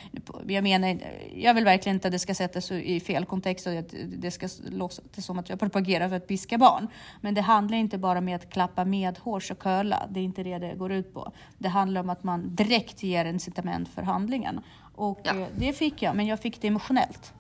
jag 0.48 0.64
menar, 0.64 0.98
jag 1.36 1.54
vill 1.54 1.66
verkligen 1.66 1.96
inte 1.96 2.08
att 2.08 2.12
det 2.12 2.20
ska 2.20 2.36
sättas 2.36 2.72
i 2.72 3.00
fel 3.00 3.26
kontext 3.26 3.68
och 3.68 3.74
att 3.74 3.94
det 4.18 4.32
ska 4.32 4.48
låta 4.70 5.22
som 5.22 5.40
att 5.40 5.50
jag 5.50 5.60
propagerar 5.60 6.10
för 6.10 6.16
att 6.16 6.28
piska 6.28 6.58
barn. 6.58 6.88
Men 7.22 7.34
det 7.34 7.42
handlar 7.42 7.78
inte 7.78 7.98
bara 7.98 8.20
om 8.20 8.36
att 8.36 8.50
klappa 8.50 8.86
medhårs 8.86 9.52
och 9.52 9.60
curla. 9.60 10.08
Det 10.10 10.20
är 10.20 10.24
inte 10.24 10.44
det 10.44 10.58
det 10.58 10.76
går 10.76 10.92
ut 10.92 11.14
på. 11.14 11.32
Det 11.58 11.70
handlar 11.70 12.02
om 12.02 12.10
att 12.10 12.24
man 12.24 12.56
direkt 12.56 13.04
ger 13.04 13.26
incitament 13.26 13.90
för 13.90 14.02
handlingen. 14.02 14.62
Och 14.96 15.20
ja. 15.24 15.36
Eh, 15.36 15.48
det 15.56 15.74
fick 15.74 16.02
jag, 16.02 16.16
men 16.16 16.26
jag 16.26 16.40
fick 16.40 16.62
det 16.62 16.68
emotionellt. 16.68 17.34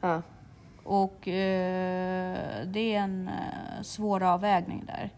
Ja. 0.00 0.22
Och 0.84 1.28
eh, 1.28 2.66
det 2.66 2.94
är 2.94 2.98
en 2.98 3.28
eh, 3.28 3.82
svår 3.82 4.22
avvägning 4.22 4.84
där. 4.86 5.10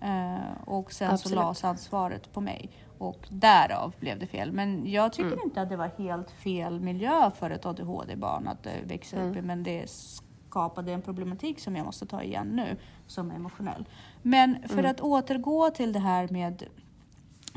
Eh, 0.00 0.62
och 0.64 0.92
sen 0.92 1.10
Absolut. 1.10 1.38
så 1.38 1.42
lades 1.42 1.64
ansvaret 1.64 2.32
på 2.32 2.40
mig. 2.40 2.70
Och 2.98 3.26
därav 3.28 3.94
blev 4.00 4.18
det 4.18 4.26
fel. 4.26 4.52
Men 4.52 4.90
jag 4.90 5.12
tycker 5.12 5.32
mm. 5.32 5.44
inte 5.44 5.62
att 5.62 5.68
det 5.68 5.76
var 5.76 5.90
helt 5.98 6.30
fel 6.30 6.80
miljö 6.80 7.30
för 7.30 7.50
ett 7.50 7.66
ADHD-barn 7.66 8.48
att 8.48 8.66
eh, 8.66 8.72
växa 8.84 9.16
mm. 9.16 9.30
upp 9.30 9.36
i. 9.36 9.42
Men 9.42 9.62
det 9.62 9.90
skapade 9.90 10.92
en 10.92 11.02
problematik 11.02 11.60
som 11.60 11.76
jag 11.76 11.86
måste 11.86 12.06
ta 12.06 12.22
igen 12.22 12.46
nu, 12.46 12.76
som 13.06 13.30
är 13.30 13.34
emotionell. 13.34 13.84
Men 14.22 14.68
för 14.68 14.78
mm. 14.78 14.90
att 14.90 15.00
återgå 15.00 15.70
till 15.70 15.92
det 15.92 15.98
här 15.98 16.28
med, 16.28 16.64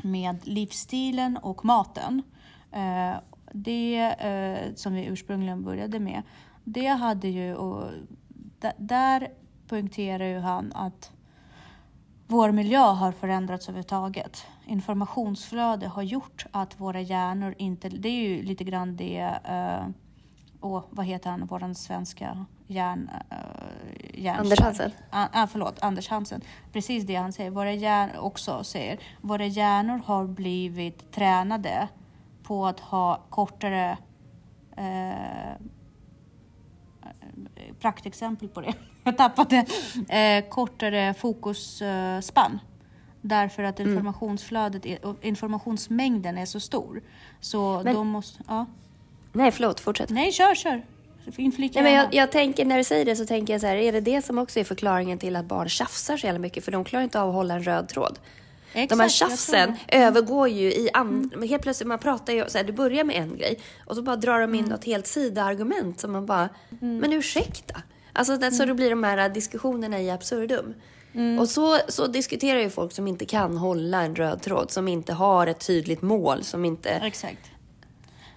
med 0.02 0.46
livsstilen 0.46 1.36
och 1.36 1.64
maten. 1.64 2.22
Eh, 2.72 3.14
det 3.56 4.00
eh, 4.18 4.74
som 4.74 4.94
vi 4.94 5.04
ursprungligen 5.04 5.62
började 5.62 6.00
med, 6.00 6.22
det 6.64 6.86
hade 6.86 7.28
ju, 7.28 7.54
och 7.54 7.90
där 8.76 9.28
poängterar 9.68 10.24
ju 10.24 10.38
han 10.38 10.72
att 10.72 11.12
vår 12.26 12.52
miljö 12.52 12.80
har 12.80 13.12
förändrats 13.12 13.68
överhuvudtaget. 13.68 14.46
Informationsflöde 14.66 15.88
har 15.88 16.02
gjort 16.02 16.46
att 16.50 16.80
våra 16.80 17.00
hjärnor 17.00 17.54
inte, 17.58 17.88
det 17.88 18.08
är 18.08 18.28
ju 18.28 18.42
lite 18.42 18.64
grann 18.64 18.96
det, 18.96 19.38
uh, 19.50 19.88
och 20.60 20.88
vad 20.90 21.06
heter 21.06 21.30
han, 21.30 21.46
våran 21.46 21.74
svenska 21.74 22.46
hjärn... 22.66 23.10
Uh, 24.22 24.38
Anders 24.38 24.60
Hansen? 24.60 24.90
Ah, 25.10 25.26
ah, 25.32 25.46
förlåt, 25.46 25.82
Anders 25.82 26.08
Hansen. 26.08 26.40
Precis 26.72 27.04
det 27.04 27.14
han 27.14 27.32
säger, 27.32 27.50
våra 27.50 27.72
hjärnor 27.72 28.16
också 28.18 28.64
säger, 28.64 28.98
våra 29.20 29.46
hjärnor 29.46 30.00
har 30.04 30.26
blivit 30.26 31.12
tränade 31.12 31.88
på 32.44 32.66
att 32.66 32.80
ha 32.80 33.20
kortare 33.30 33.98
eh, 34.76 35.66
praktexempel 37.80 38.48
på 38.48 38.60
det. 38.60 38.72
Jag 39.04 39.16
tappade 39.16 39.66
eh, 40.08 40.48
kortare 40.48 41.14
fokusspann. 41.14 42.58
Därför 43.20 43.62
att 43.62 43.80
mm. 43.80 43.92
informationsflödet 43.92 44.86
är, 44.86 44.98
informationsmängden 45.26 46.38
är 46.38 46.46
så 46.46 46.60
stor. 46.60 47.02
Så 47.40 47.80
men, 47.84 47.94
då 47.94 48.04
måste... 48.04 48.42
Ja. 48.48 48.66
Nej, 49.32 49.50
förlåt. 49.50 49.80
Fortsätt. 49.80 50.10
Nej, 50.10 50.32
kör, 50.32 50.54
kör. 50.54 50.82
Nej, 51.36 51.70
men 51.74 51.92
jag, 51.92 52.14
jag, 52.14 52.32
tänker, 52.32 52.64
när 52.64 52.78
du 52.78 52.84
säger 52.84 53.04
det 53.04 53.16
så 53.16 53.26
tänker 53.26 53.54
jag 53.54 53.60
så 53.60 53.66
här, 53.66 53.76
är 53.76 53.92
det 53.92 54.00
det 54.00 54.22
som 54.22 54.38
också 54.38 54.60
är 54.60 54.64
förklaringen 54.64 55.18
till 55.18 55.36
att 55.36 55.44
barn 55.44 55.68
tjafsar 55.68 56.16
så 56.16 56.26
jävla 56.26 56.38
mycket? 56.38 56.64
För 56.64 56.72
de 56.72 56.84
klarar 56.84 57.04
inte 57.04 57.20
av 57.20 57.28
att 57.28 57.34
hålla 57.34 57.54
en 57.54 57.62
röd 57.62 57.88
tråd. 57.88 58.18
Exakt, 58.74 58.90
de 58.90 59.00
här 59.00 59.08
tjafsen 59.08 59.76
övergår 59.88 60.48
ju 60.48 60.72
i 60.72 60.90
andra... 60.94 61.36
Mm. 61.36 61.48
Helt 61.48 61.62
plötsligt, 61.62 61.88
man 61.88 61.98
pratar 61.98 62.32
ju 62.32 62.44
så 62.48 62.58
här, 62.58 62.64
du 62.64 62.72
börjar 62.72 63.04
med 63.04 63.16
en 63.16 63.36
grej 63.36 63.60
och 63.86 63.96
så 63.96 64.02
bara 64.02 64.16
drar 64.16 64.40
de 64.40 64.54
in 64.54 64.60
mm. 64.60 64.70
något 64.70 64.84
helt 64.84 65.06
sidoargument 65.06 66.00
som 66.00 66.12
man 66.12 66.26
bara, 66.26 66.48
mm. 66.82 66.98
men 66.98 67.12
ursäkta. 67.12 67.82
Alltså 68.12 68.36
det, 68.36 68.50
så 68.50 68.62
mm. 68.62 68.68
då 68.68 68.74
blir 68.74 68.90
de 68.90 69.04
här 69.04 69.28
diskussionerna 69.28 70.00
i 70.00 70.10
absurdum. 70.10 70.74
Mm. 71.14 71.38
Och 71.38 71.48
så, 71.48 71.78
så 71.88 72.06
diskuterar 72.06 72.60
ju 72.60 72.70
folk 72.70 72.92
som 72.92 73.08
inte 73.08 73.24
kan 73.24 73.56
hålla 73.56 74.02
en 74.02 74.16
röd 74.16 74.42
tråd, 74.42 74.70
som 74.70 74.88
inte 74.88 75.12
har 75.12 75.46
ett 75.46 75.66
tydligt 75.66 76.02
mål, 76.02 76.44
som 76.44 76.64
inte... 76.64 76.90
Exakt. 76.90 77.50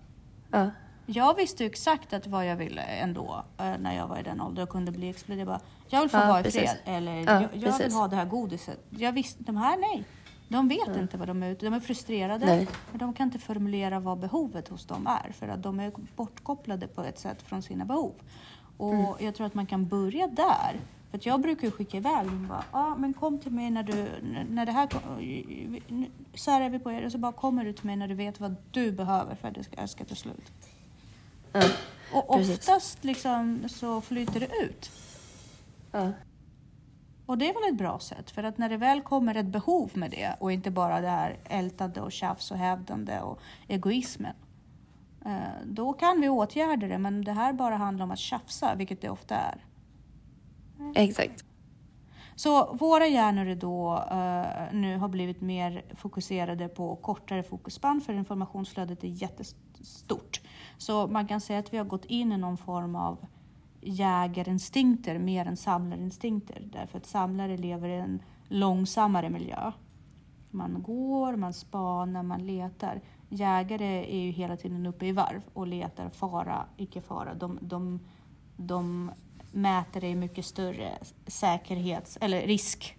Ja. 0.50 0.70
Jag 1.06 1.36
visste 1.36 1.62
ju 1.64 1.70
exakt 1.70 2.12
att 2.12 2.26
vad 2.26 2.46
jag 2.46 2.56
ville 2.56 2.82
ändå 2.82 3.44
eh, 3.58 3.72
när 3.78 3.96
jag 3.96 4.06
var 4.08 4.18
i 4.18 4.22
den 4.22 4.40
åldern 4.40 4.62
och 4.62 4.68
kunde 4.68 4.92
bli 4.92 5.08
exploderad. 5.10 5.60
Jag 5.88 6.00
vill 6.00 6.10
få 6.10 6.16
Ja, 6.18 6.26
vara 6.26 6.40
i 6.40 6.50
fred. 6.50 6.76
Eller 6.84 7.12
Ja, 7.16 7.22
jag, 7.32 7.42
jag 7.52 7.78
vill 7.78 7.92
ha 7.92 8.08
det 8.08 8.16
här 8.16 8.24
godiset. 8.26 8.78
Jag 8.90 9.12
visste, 9.12 9.42
de 9.42 9.56
här 9.56 9.76
nej. 9.76 10.04
De 10.52 10.68
vet 10.68 10.96
inte 10.96 11.16
vad 11.16 11.28
de 11.28 11.42
är 11.42 11.50
ute 11.50 11.66
De 11.66 11.74
är 11.74 11.80
frustrerade. 11.80 12.46
Nej. 12.46 12.68
Men 12.90 12.98
de 12.98 13.12
kan 13.14 13.26
inte 13.26 13.38
formulera 13.38 14.00
vad 14.00 14.18
behovet 14.18 14.68
hos 14.68 14.86
dem 14.86 15.06
är. 15.06 15.32
För 15.32 15.48
att 15.48 15.62
de 15.62 15.80
är 15.80 15.92
bortkopplade 16.16 16.86
på 16.88 17.02
ett 17.02 17.18
sätt 17.18 17.42
från 17.42 17.62
sina 17.62 17.84
behov. 17.84 18.12
Och 18.76 18.94
Mm. 18.94 19.06
jag 19.20 19.34
tror 19.34 19.46
att 19.46 19.54
man 19.54 19.66
kan 19.66 19.88
börja 19.88 20.26
där. 20.26 20.80
För 21.10 21.20
jag 21.22 21.40
brukar 21.40 21.64
ju 21.66 21.70
skicka 21.70 21.96
iväg 21.96 22.26
dem. 22.26 22.46
Bara, 22.48 22.64
ah, 22.70 22.94
men 22.96 23.12
kom 23.14 23.38
till 23.38 23.52
mig 23.52 23.70
när 23.70 23.82
du... 23.82 24.08
När 24.50 24.66
det 24.66 24.72
här, 24.72 24.88
så 26.34 26.50
här 26.50 26.60
är 26.60 26.70
vi 26.70 26.78
på 26.78 26.92
er. 26.92 27.04
Och 27.06 27.12
så 27.12 27.18
bara 27.18 27.32
kommer 27.32 27.64
du 27.64 27.72
till 27.72 27.86
mig 27.86 27.96
när 27.96 28.08
du 28.08 28.14
vet 28.14 28.40
vad 28.40 28.56
du 28.70 28.92
behöver 28.92 29.34
för 29.34 29.48
att 29.48 29.54
det 29.54 29.64
ska, 29.64 29.86
ska 29.86 30.04
ta 30.04 30.14
slut. 30.14 30.52
Ja. 31.52 31.62
Och 32.14 32.34
oftast 32.34 33.04
liksom 33.04 33.64
så 33.68 34.00
flyter 34.00 34.40
det 34.40 34.48
ut. 34.62 34.90
Ja. 35.92 36.10
Och 37.26 37.38
det 37.38 37.48
är 37.48 37.54
väl 37.54 37.72
ett 37.72 37.78
bra 37.78 37.98
sätt, 37.98 38.30
för 38.30 38.42
att 38.42 38.58
när 38.58 38.68
det 38.68 38.76
väl 38.76 39.00
kommer 39.02 39.34
ett 39.34 39.46
behov 39.46 39.90
med 39.94 40.10
det 40.10 40.36
och 40.40 40.52
inte 40.52 40.70
bara 40.70 41.00
det 41.00 41.08
här 41.08 41.38
ältande 41.44 42.00
och 42.00 42.12
tjafs 42.12 42.50
och 42.50 42.56
hävdande 42.56 43.20
och 43.20 43.40
egoismen. 43.68 44.34
eh, 45.24 45.32
Då 45.64 45.92
kan 45.92 46.20
vi 46.20 46.28
åtgärda 46.28 46.86
det, 46.86 46.98
men 46.98 47.24
det 47.24 47.32
här 47.32 47.52
bara 47.52 47.76
handlar 47.76 48.04
om 48.04 48.10
att 48.10 48.18
tjafsa, 48.18 48.74
vilket 48.74 49.00
det 49.00 49.10
ofta 49.10 49.36
är. 49.36 49.64
Exakt. 50.94 51.44
Så 52.34 52.72
våra 52.74 53.06
hjärnor 53.06 53.46
är 53.46 53.54
då 53.54 54.04
eh, 54.10 54.74
nu 54.74 54.96
har 54.98 55.08
blivit 55.08 55.40
mer 55.40 55.84
fokuserade 55.94 56.68
på 56.68 56.96
kortare 56.96 57.42
fokusspann 57.42 58.00
för 58.00 58.12
informationsflödet 58.12 59.04
är 59.04 59.08
jättestort. 59.08 60.40
Så 60.78 61.06
man 61.06 61.26
kan 61.26 61.40
säga 61.40 61.58
att 61.58 61.72
vi 61.74 61.78
har 61.78 61.84
gått 61.84 62.04
in 62.04 62.32
i 62.32 62.36
någon 62.36 62.56
form 62.56 62.96
av 62.96 63.26
jägarinstinkter 63.82 65.18
mer 65.18 65.46
än 65.46 65.56
samlarinstinkter. 65.56 66.62
Därför 66.72 66.98
att 66.98 67.06
samlare 67.06 67.56
lever 67.56 67.88
i 67.88 67.96
en 67.96 68.22
långsammare 68.48 69.30
miljö. 69.30 69.72
Man 70.50 70.82
går, 70.82 71.36
man 71.36 71.52
spanar, 71.52 72.22
man 72.22 72.46
letar. 72.46 73.00
Jägare 73.28 74.14
är 74.16 74.20
ju 74.20 74.30
hela 74.30 74.56
tiden 74.56 74.86
uppe 74.86 75.06
i 75.06 75.12
varv 75.12 75.42
och 75.52 75.66
letar 75.66 76.08
fara, 76.08 76.66
icke 76.76 77.00
fara. 77.00 77.34
De, 77.34 77.58
de, 77.60 78.00
de 78.56 79.10
mäter 79.52 80.00
det 80.00 80.08
i 80.08 80.14
mycket 80.14 80.44
större 80.44 80.98
säkerhets 81.26 82.18
eller 82.20 82.46
risk. 82.46 82.96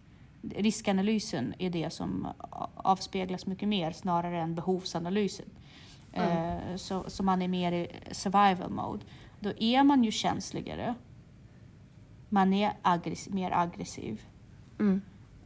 Riskanalysen 0.55 1.53
är 1.59 1.69
det 1.69 1.89
som 1.89 2.27
avspeglas 2.75 3.45
mycket 3.45 3.69
mer 3.69 3.91
snarare 3.91 4.41
än 4.41 4.55
behovsanalysen. 4.55 5.45
Eh, 6.11 6.75
Så, 6.75 7.03
så 7.07 7.23
man 7.23 7.41
är 7.41 7.47
mer 7.47 7.71
i 7.71 7.87
survival 8.11 8.69
mode. 8.69 9.05
Då 9.43 9.53
är 9.59 9.83
man 9.83 10.03
ju 10.03 10.11
känsligare. 10.11 10.95
Man 12.29 12.53
är 12.53 12.73
aggress- 12.83 13.29
mer 13.33 13.51
aggressiv. 13.51 14.21
Mm. 14.79 15.01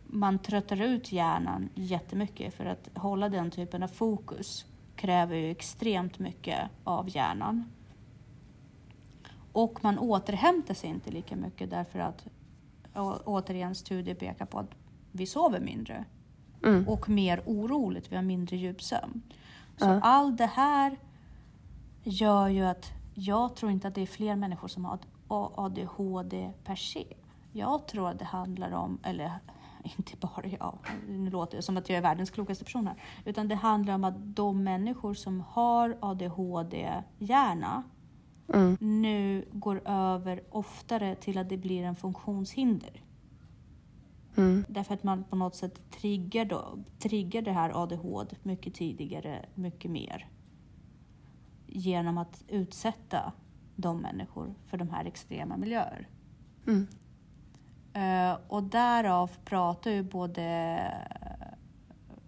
Man 0.08 0.40
tröttar 0.40 0.82
ut 0.82 1.12
hjärnan 1.12 1.70
jättemycket 1.76 2.54
för 2.54 2.66
att 2.66 2.90
hålla 2.94 3.30
den 3.30 3.52
typen 3.52 3.84
av 3.84 3.88
fokus 3.88 4.66
kräver 4.96 5.36
ju 5.36 5.52
extremt 5.52 6.20
mycket 6.20 6.60
av 6.84 7.16
hjärnan. 7.16 7.66
Och 9.52 9.84
man 9.84 10.00
återhämtar 10.00 10.74
sig 10.74 10.90
inte 10.90 11.12
lika 11.12 11.36
mycket 11.36 11.70
därför 11.70 12.00
att 12.00 12.28
återigen 13.26 13.76
studier 13.76 14.16
pekar 14.16 14.46
på 14.46 14.60
att 14.60 14.72
vi 15.12 15.26
sover 15.26 15.60
mindre 15.60 16.06
Mm. 16.64 16.88
och 16.88 17.10
mer 17.10 17.42
oroligt, 17.46 18.12
vi 18.12 18.16
har 18.16 18.24
mindre 18.24 18.58
djupsömn. 18.58 19.22
Så 19.78 19.86
Ja. 19.86 20.00
allt 20.02 20.38
det 20.38 20.46
här 20.46 20.98
gör 22.04 22.48
ju 22.48 22.66
att 22.66 22.92
jag 23.20 23.56
tror 23.56 23.72
inte 23.72 23.88
att 23.88 23.96
det 23.96 24.02
är 24.02 24.06
fler 24.06 24.36
människor 24.36 24.68
som 24.68 24.86
har 24.86 25.00
ADHD 25.28 26.52
per 26.64 26.76
se. 26.76 27.06
Jag 27.52 27.88
tror 27.88 28.10
att 28.10 28.20
det 28.20 28.26
handlar 28.26 28.72
om, 28.72 29.00
eller 29.04 29.32
inte 29.98 30.18
bara 30.18 30.48
jag, 30.48 30.78
nu 31.08 31.30
låter 31.30 31.58
det 31.58 31.64
som 31.64 31.78
att 31.78 31.90
jag 31.90 31.98
är 31.98 32.02
världens 32.02 32.30
klokaste 32.30 32.66
person 32.66 32.88
här, 32.88 32.96
utan 33.26 33.48
det 33.48 33.56
handlar 33.56 33.94
om 33.94 34.04
att 34.04 34.36
de 34.36 34.64
människor 34.64 35.14
som 35.14 35.42
har 35.42 35.98
ADHD-hjärna 36.00 37.84
Mm. 38.54 38.78
nu 38.80 39.46
går 39.52 39.82
över 39.86 40.44
oftare 40.50 41.16
till 41.16 41.38
att 41.38 41.50
det 41.50 41.58
blir 41.58 41.84
en 41.84 41.96
funktionshinder. 41.96 43.04
Mm. 44.36 44.66
Därför 44.70 44.94
att 44.94 45.04
man 45.04 45.24
på 45.24 45.36
något 45.36 45.56
sätt 45.56 45.92
triggar, 45.92 46.46
då, 46.46 46.78
triggar 47.00 47.42
det 47.42 47.52
här 47.52 47.84
ADHD 47.84 48.36
mycket 48.44 48.74
tidigare, 48.74 49.46
mycket 49.56 49.92
mer. 49.92 50.28
Genom 51.68 52.18
att 52.18 52.44
utsätta 52.48 53.32
de 53.76 54.02
människor 54.02 54.54
för 54.66 54.78
de 54.78 54.90
här 54.90 55.06
extrema 55.06 55.58
miljöer. 55.58 56.08
Mm. 56.68 56.88
Eh, 57.94 58.38
och 58.48 58.64
därav 58.64 59.32
pratar 59.46 59.92
ju 59.92 60.04
både, 60.04 60.80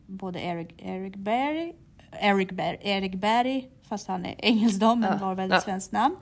både 0.05 0.39
Eric, 0.39 0.69
Eric 0.77 1.15
Berry, 1.15 1.73
Eric, 2.11 2.51
Ber, 2.51 2.77
Eric 2.81 3.15
Berry, 3.15 3.69
fast 3.83 4.07
han 4.07 4.25
är 4.25 4.35
engelsk 4.37 4.79
då, 4.79 4.95
men 4.95 5.11
Ja, 5.11 5.25
var 5.25 5.35
väldigt 5.35 5.55
ja. 5.55 5.61
svenskt 5.61 5.91
namn. 5.91 6.15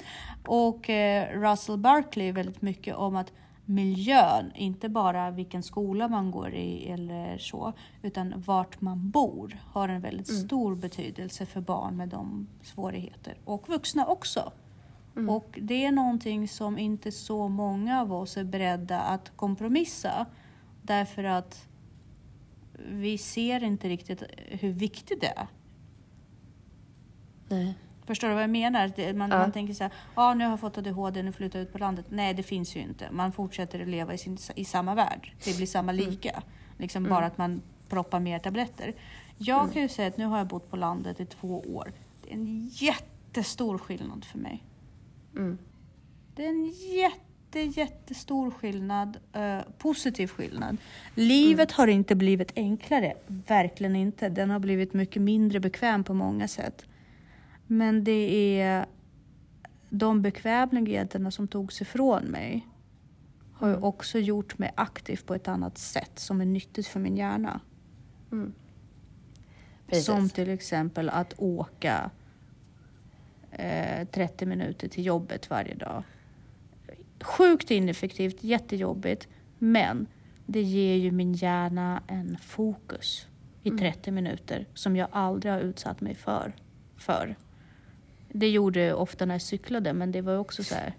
Och 0.45 0.89
eh, 0.89 1.39
Russell 1.39 1.77
Barkley 1.77 2.31
väldigt 2.31 2.61
mycket 2.61 2.95
om 2.95 3.15
att 3.15 3.33
miljön, 3.67 4.51
inte 4.55 4.89
bara 4.89 5.31
vilken 5.31 5.63
skola 5.63 6.07
man 6.07 6.31
går 6.31 6.53
i 6.53 6.89
eller 6.89 7.37
så, 7.37 7.73
utan 8.01 8.33
vart 8.41 8.81
man 8.81 9.09
bor 9.09 9.57
har 9.63 9.89
en 9.89 10.01
väldigt 10.01 10.27
stor 10.45 10.75
betydelse 10.75 11.45
för 11.45 11.61
barn 11.61 11.97
med 11.97 12.09
de 12.09 12.47
svårigheter. 12.61 13.37
Och 13.45 13.69
vuxna 13.69 14.05
också. 14.05 14.51
Och 15.29 15.59
det 15.61 15.85
är 15.85 15.91
någonting 15.91 16.47
som 16.47 16.77
inte 16.77 17.11
så 17.11 17.47
många 17.47 18.01
av 18.01 18.13
oss 18.13 18.37
är 18.37 18.43
beredda 18.43 19.01
att 19.01 19.31
kompromissa. 19.35 20.25
Därför 20.81 21.23
att 21.23 21.67
vi 22.89 23.17
ser 23.17 23.63
inte 23.63 23.89
riktigt 23.89 24.23
hur 24.47 24.71
viktigt 24.71 25.21
det 25.21 25.27
är. 25.27 25.47
Nej. 27.49 27.73
Förstår 28.07 28.27
du 28.27 28.33
vad 28.33 28.43
jag 28.43 28.49
menar? 28.49 29.13
Man, 29.13 29.29
Ja. 29.31 29.37
man 29.37 29.51
tänker 29.51 29.73
så 29.73 29.83
här, 29.83 29.93
ah, 30.15 30.33
nu 30.33 30.43
har 30.43 30.51
jag 30.51 30.59
fått 30.59 30.77
ADHD, 30.77 31.23
nu 31.23 31.31
flyttar 31.31 31.59
jag 31.59 31.63
ut 31.67 31.71
på 31.73 31.77
landet. 31.77 32.05
Nej, 32.09 32.33
det 32.33 32.43
finns 32.43 32.75
ju 32.75 32.79
inte. 32.79 33.11
Man 33.11 33.31
fortsätter 33.31 33.79
att 33.81 33.87
leva 33.87 34.13
i, 34.13 34.17
sin, 34.17 34.37
i 34.55 34.65
samma 34.65 34.95
värld. 34.95 35.31
Det 35.45 35.57
blir 35.57 35.65
samma 35.67 35.91
lika. 35.91 36.43
Liksom 36.77 37.03
bara 37.03 37.25
att 37.25 37.37
man 37.37 37.61
proppar 37.89 38.19
mer 38.19 38.39
tabletter. 38.39 38.93
Jag 39.37 39.73
kan 39.73 39.81
ju 39.81 39.87
säga 39.89 40.07
att 40.07 40.17
nu 40.17 40.25
har 40.25 40.37
jag 40.37 40.47
bott 40.47 40.69
på 40.69 40.75
landet 40.77 41.19
i 41.19 41.25
två 41.25 41.59
år. 41.59 41.91
Det 42.23 42.29
är 42.29 42.33
en 42.33 42.67
jättestor 42.73 43.77
skillnad 43.77 44.25
för 44.25 44.37
mig. 44.37 44.63
Mm. 45.35 45.57
Det 46.35 46.45
är 46.45 46.49
en 46.49 46.65
jätte, 46.99 47.59
jättestor 47.79 48.51
skillnad. 48.51 49.17
eh, 49.33 49.59
positiv 49.77 50.27
skillnad. 50.27 50.77
Livet 51.15 51.71
har 51.71 51.87
inte 51.87 52.15
blivit 52.15 52.51
enklare. 52.55 53.13
Verkligen 53.27 53.95
inte. 53.95 54.29
Den 54.29 54.49
har 54.49 54.59
blivit 54.59 54.93
mycket 54.93 55.21
mindre 55.21 55.59
bekväm 55.59 56.03
på 56.03 56.13
många 56.13 56.47
sätt. 56.47 56.85
Men 57.67 58.03
det 58.03 58.59
är 58.61 58.85
de 59.89 60.21
bekvämligheterna 60.21 61.31
som 61.31 61.47
togs 61.47 61.81
ifrån 61.81 62.23
mig 62.23 62.67
har 63.53 63.69
ju 63.69 63.75
också 63.75 64.19
gjort 64.19 64.57
mig 64.57 64.71
aktiv 64.75 65.19
på 65.25 65.35
ett 65.35 65.47
annat 65.47 65.77
sätt 65.77 66.19
som 66.19 66.41
är 66.41 66.45
nyttigt 66.45 66.87
för 66.87 66.99
min 66.99 67.17
hjärna. 67.17 67.59
Mm. 68.31 68.53
Som 69.91 70.29
till 70.29 70.49
exempel 70.49 71.09
att 71.09 71.33
åka 71.37 72.11
eh, 73.51 74.07
30 74.07 74.45
minuter 74.45 74.87
till 74.87 75.05
jobbet 75.05 75.49
varje 75.49 75.75
dag. 75.75 76.03
Sjukt 77.21 77.71
ineffektivt, 77.71 78.43
jättejobbigt, 78.43 79.27
men 79.57 80.07
det 80.45 80.61
ger 80.61 80.95
ju 80.95 81.11
min 81.11 81.33
hjärna 81.33 82.03
en 82.07 82.37
fokus 82.37 83.27
i 83.63 83.71
30 83.71 84.11
minuter 84.11 84.65
som 84.73 84.95
jag 84.95 85.07
aldrig 85.11 85.53
har 85.53 85.59
utsatt 85.59 86.01
mig 86.01 86.15
för 86.15 86.55
förr. 86.97 87.35
Det 88.39 88.49
gjorde 88.49 88.79
jag 88.79 89.01
ofta 89.01 89.25
när 89.25 89.33
jag 89.33 89.41
cyklade, 89.41 89.93
men 89.93 90.11
det 90.11 90.21
var 90.21 90.37
också 90.37 90.63
så 90.63 90.75
här. 90.75 90.93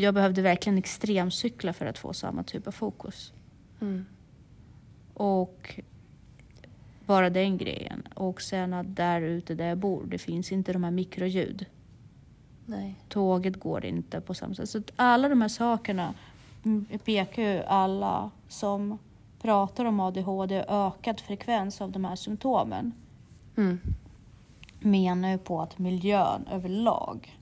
Jag 0.00 0.14
behövde 0.14 0.42
verkligen 0.42 0.78
extremcykla 0.78 1.72
för 1.72 1.86
att 1.86 1.98
få 1.98 2.12
samma 2.12 2.42
typ 2.42 2.66
av 2.66 2.72
fokus. 2.72 3.32
Mm. 3.80 4.04
Och 5.14 5.80
bara 7.06 7.30
den 7.30 7.58
grejen. 7.58 8.08
Och 8.14 8.42
sen 8.42 8.74
att 8.74 8.96
där 8.96 9.20
ute 9.20 9.54
där 9.54 9.66
jag 9.66 9.78
bor, 9.78 10.04
det 10.06 10.18
finns 10.18 10.52
inte 10.52 10.72
de 10.72 10.84
här 10.84 10.90
mikroljud. 10.90 11.66
Nej. 12.66 12.94
Tåget 13.08 13.60
går 13.60 13.84
inte 13.84 14.20
på 14.20 14.34
samma 14.34 14.54
sätt. 14.54 14.68
Så 14.68 14.82
alla 14.96 15.28
de 15.28 15.40
här 15.42 15.48
sakerna 15.48 16.14
mm, 16.64 16.86
pekar 17.04 17.42
ju 17.42 17.62
alla 17.62 18.30
som 18.48 18.98
pratar 19.40 19.84
om 19.84 20.00
ADHD 20.00 20.64
ökad 20.68 21.20
frekvens 21.20 21.80
av 21.80 21.92
de 21.92 22.04
här 22.04 22.16
symptomen 22.16 22.92
Mm. 23.56 23.80
Menar 24.82 25.30
ju 25.30 25.38
på 25.38 25.60
att 25.60 25.78
miljön 25.78 26.48
överlag 26.52 27.38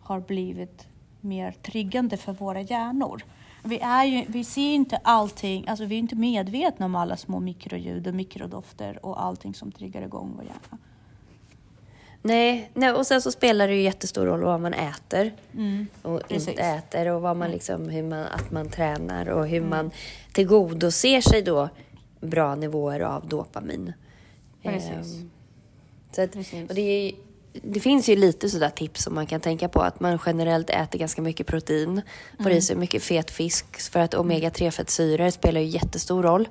har 0.00 0.20
blivit 0.20 0.86
mer 1.20 1.52
triggande 1.52 2.16
för 2.16 2.32
våra 2.32 2.60
hjärnor. 2.60 3.22
Vi, 3.64 3.80
är 3.80 4.04
ju, 4.04 4.24
vi 4.28 4.44
ser 4.44 4.74
inte 4.74 4.96
allting, 4.96 5.68
alltså 5.68 5.84
vi 5.84 5.94
är 5.94 5.98
inte 5.98 6.16
medvetna 6.16 6.86
om 6.86 6.94
alla 6.94 7.16
små 7.16 7.40
mikroljud 7.40 8.06
och 8.06 8.14
mikrodofter 8.14 9.06
och 9.06 9.22
allting 9.22 9.54
som 9.54 9.72
triggar 9.72 10.02
igång 10.02 10.32
vår 10.36 10.44
hjärna. 10.44 10.78
Nej, 12.22 12.70
nej, 12.74 12.92
och 12.92 13.06
sen 13.06 13.22
så 13.22 13.32
spelar 13.32 13.68
det 13.68 13.74
ju 13.74 13.82
jättestor 13.82 14.26
roll 14.26 14.42
vad 14.42 14.60
man 14.60 14.74
äter 14.74 15.32
och 16.02 16.28
precis. 16.28 16.48
inte 16.48 16.62
äter 16.62 17.08
och 17.08 17.22
vad 17.22 17.36
man 17.36 17.50
liksom, 17.50 17.88
hur 17.88 18.02
man, 18.02 18.24
att 18.24 18.50
man 18.50 18.68
tränar 18.68 19.26
och 19.26 19.46
hur 19.46 19.60
man 19.60 19.90
tillgodoser 20.32 21.20
sig 21.20 21.42
då 21.42 21.68
bra 22.20 22.54
nivåer 22.54 23.00
av 23.00 23.28
dopamin. 23.28 23.92
Precis. 24.62 25.14
Ehm, 25.14 25.30
så 26.16 26.22
att, 26.22 26.36
och 26.68 26.74
det, 26.74 26.80
är, 26.80 27.12
det 27.52 27.80
finns 27.80 28.08
ju 28.08 28.16
lite 28.16 28.48
sådär 28.48 28.70
tips 28.70 29.02
som 29.02 29.14
man 29.14 29.26
kan 29.26 29.40
tänka 29.40 29.68
på 29.68 29.80
att 29.80 30.00
man 30.00 30.18
generellt 30.26 30.70
äter 30.70 30.98
ganska 30.98 31.22
mycket 31.22 31.46
protein, 31.46 32.02
får 32.42 32.50
i 32.50 32.62
sig 32.62 32.76
mycket 32.76 33.02
fet 33.02 33.30
fisk 33.30 33.80
för 33.90 34.00
att 34.00 34.14
omega-3-fettsyror 34.14 35.30
spelar 35.30 35.60
ju 35.60 35.66
jättestor 35.66 36.22
roll 36.22 36.48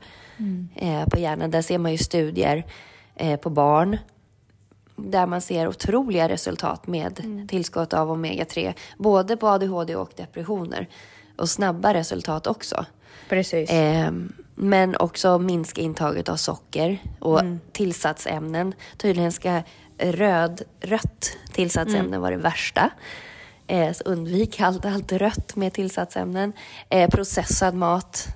eh, 0.76 1.06
på 1.06 1.20
hjärnan. 1.20 1.52
Där 1.52 1.62
ser 1.62 1.78
man 1.78 1.92
ju 1.92 1.98
studier 1.98 2.66
eh, 3.16 3.40
på 3.40 3.50
barn 3.50 3.98
där 4.96 5.28
man 5.28 5.42
ser 5.42 5.68
otroliga 5.68 6.30
resultat 6.30 6.88
med 6.88 7.46
tillskott 7.50 7.94
av 7.94 8.12
omega-3, 8.12 8.74
både 8.98 9.38
på 9.38 9.48
ADHD 9.48 9.96
och 9.96 10.12
depressioner. 10.16 10.88
Och 11.38 11.50
snabba 11.50 11.94
resultat 11.94 12.48
också. 12.48 12.86
Precis. 13.30 13.70
Ehm, 13.72 14.34
men 14.56 14.96
också 14.96 15.40
minska 15.40 15.82
intaget 15.82 16.30
av 16.30 16.36
socker 16.36 16.98
och 17.20 17.42
tillsatsämnen. 17.72 18.74
Tydligen 18.98 19.32
ska 19.32 19.62
röd, 19.98 20.62
rött 20.82 21.38
tillsatsämne 21.54 22.18
vara 22.18 22.32
det 22.32 22.42
värsta. 22.42 22.90
Eh, 23.68 23.94
så 23.94 24.04
undvik 24.04 24.62
allt, 24.62 24.86
allt 24.86 25.12
rött 25.12 25.56
med 25.56 25.74
tillsatsämnen. 25.74 26.54
Eh, 26.90 27.10
processad 27.10 27.76
mat 27.76 28.28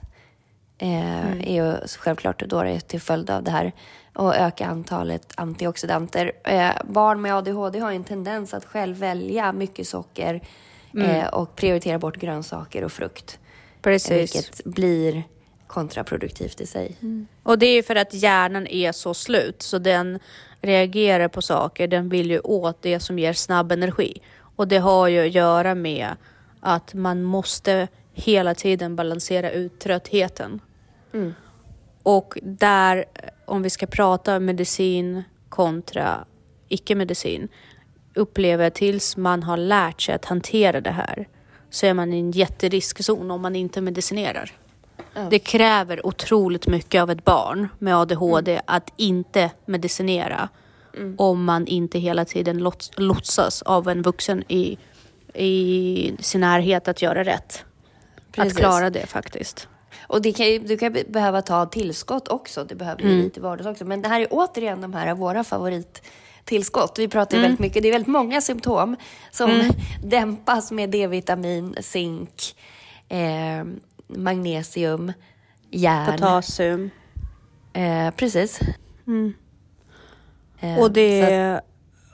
eh, 0.77 1.32
är 1.32 1.53
ju 1.53 1.88
självklart 1.88 2.43
då 2.45 2.63
det 2.63 2.69
är 2.69 2.79
till 2.79 3.01
följd 3.01 3.29
av 3.29 3.43
det 3.43 3.51
här. 3.51 3.71
Och 4.13 4.36
öka 4.36 4.65
antalet 4.65 5.34
antioxidanter. 5.36 6.32
Eh, 6.43 6.71
barn 6.86 7.21
med 7.21 7.36
ADHD 7.36 7.79
har 7.79 7.89
ju 7.89 7.95
en 7.95 8.03
tendens 8.03 8.53
att 8.53 8.65
själv 8.65 8.97
välja 8.97 9.51
mycket 9.51 9.88
socker 9.88 10.41
eh, 10.97 11.27
och 11.27 11.55
prioritera 11.55 11.99
bort 11.99 12.17
grönsaker 12.17 12.84
och 12.84 12.91
frukt. 12.91 13.39
Precis. 13.82 14.36
Vilket 14.36 14.65
blir 14.65 15.23
kontraproduktivt 15.69 16.62
i 16.62 16.65
sig. 16.65 16.97
Och 17.43 17.60
det 17.60 17.65
är 17.65 17.84
för 17.84 17.95
att 17.95 18.13
hjärnan 18.13 18.67
är 18.67 18.91
så 18.91 19.13
slut 19.13 19.62
så 19.62 19.77
den 19.79 20.19
reagerar 20.62 21.27
på 21.27 21.41
saker. 21.41 21.88
Den 21.88 22.10
vill 22.10 22.32
ju 22.32 22.39
åt 22.39 22.82
det 22.82 22.99
som 22.99 23.19
ger 23.19 23.34
snabb 23.34 23.71
energi. 23.71 24.21
Och 24.55 24.67
det 24.67 24.77
har 24.77 25.08
ju 25.08 25.19
att 25.19 25.34
göra 25.34 25.75
med 25.75 26.10
att 26.60 26.93
man 26.93 27.23
måste 27.23 27.88
hela 28.13 28.55
tiden 28.55 28.95
balansera 28.95 29.51
ut 29.51 29.79
tröttheten. 29.79 30.60
Och 32.03 32.38
där, 32.43 33.05
om 33.45 33.62
vi 33.62 33.69
ska 33.69 33.86
prata 33.86 34.39
medicin 34.39 35.23
kontra 35.49 36.25
icke-medicin, 36.67 37.47
upplever 38.13 38.63
jag 38.63 38.73
tills 38.73 39.17
man 39.17 39.43
har 39.43 39.58
lärt 39.58 40.01
sig 40.01 40.15
att 40.15 40.25
hantera 40.25 40.82
det 40.82 40.91
här 40.91 41.27
så 41.69 41.86
är 41.86 41.93
man 41.93 42.13
i 42.13 42.19
en 42.19 42.32
jätteriskzon 42.32 43.32
om 43.32 43.41
man 43.41 43.55
inte 43.55 43.82
medicinerar. 43.82 44.51
Det 45.29 45.39
kräver 45.39 46.05
otroligt 46.05 46.67
mycket 46.67 47.01
av 47.01 47.12
ett 47.12 47.23
barn 47.25 47.67
med 47.79 47.95
ADHD 47.97 48.62
att 48.65 48.93
inte 48.97 49.51
medicinera 49.65 50.49
om 51.17 51.43
man 51.43 51.67
inte 51.67 51.99
hela 51.99 52.25
tiden 52.25 52.59
lots- 52.67 52.91
lotsas 52.97 53.62
av 53.62 53.88
en 53.89 54.01
vuxen 54.01 54.43
i, 54.47 54.77
i 55.33 56.13
sin 56.19 56.41
närhet 56.41 56.88
att 56.88 57.01
göra 57.01 57.23
rätt. 57.23 57.63
Precis. 58.31 58.53
Att 58.53 58.59
klara 58.59 58.89
det 58.89 59.05
faktiskt. 59.05 59.67
Och 60.07 60.21
det 60.21 60.31
kan 60.33 60.45
ju, 60.47 60.59
du 60.59 60.77
kan 60.77 60.93
be- 60.93 61.03
behöva 61.07 61.41
ta 61.41 61.65
tillskott 61.65 62.27
också. 62.27 62.63
Det 62.63 62.75
behöver 62.75 63.01
ju 63.01 63.21
lite 63.23 63.41
vardags 63.41 63.67
också. 63.67 63.85
Men 63.85 64.01
det 64.01 64.07
här 64.09 64.21
är 64.21 64.27
återigen 64.31 64.81
de 64.81 64.93
här 64.93 65.13
våra 65.15 65.43
favorittillskott. 65.43 66.99
Vi 66.99 67.07
pratar 67.07 67.38
ju 67.38 67.41
väldigt 67.43 67.59
mycket. 67.59 67.83
Det 67.83 67.89
är 67.89 67.93
väldigt 67.93 68.07
många 68.12 68.41
symptom 68.41 68.95
som 69.31 69.62
dämpas 70.03 70.71
med 70.71 70.89
D-vitamin, 70.89 71.75
zink, 71.81 72.55
eh, 73.09 73.63
magnesium, 74.09 75.13
järn. 75.71 76.11
Potassium. 76.11 76.89
Eh, 77.73 78.11
precis. 78.11 78.59
Eh, 80.59 80.79
Och 80.79 80.91
det, 80.91 81.21
att- 81.57 81.63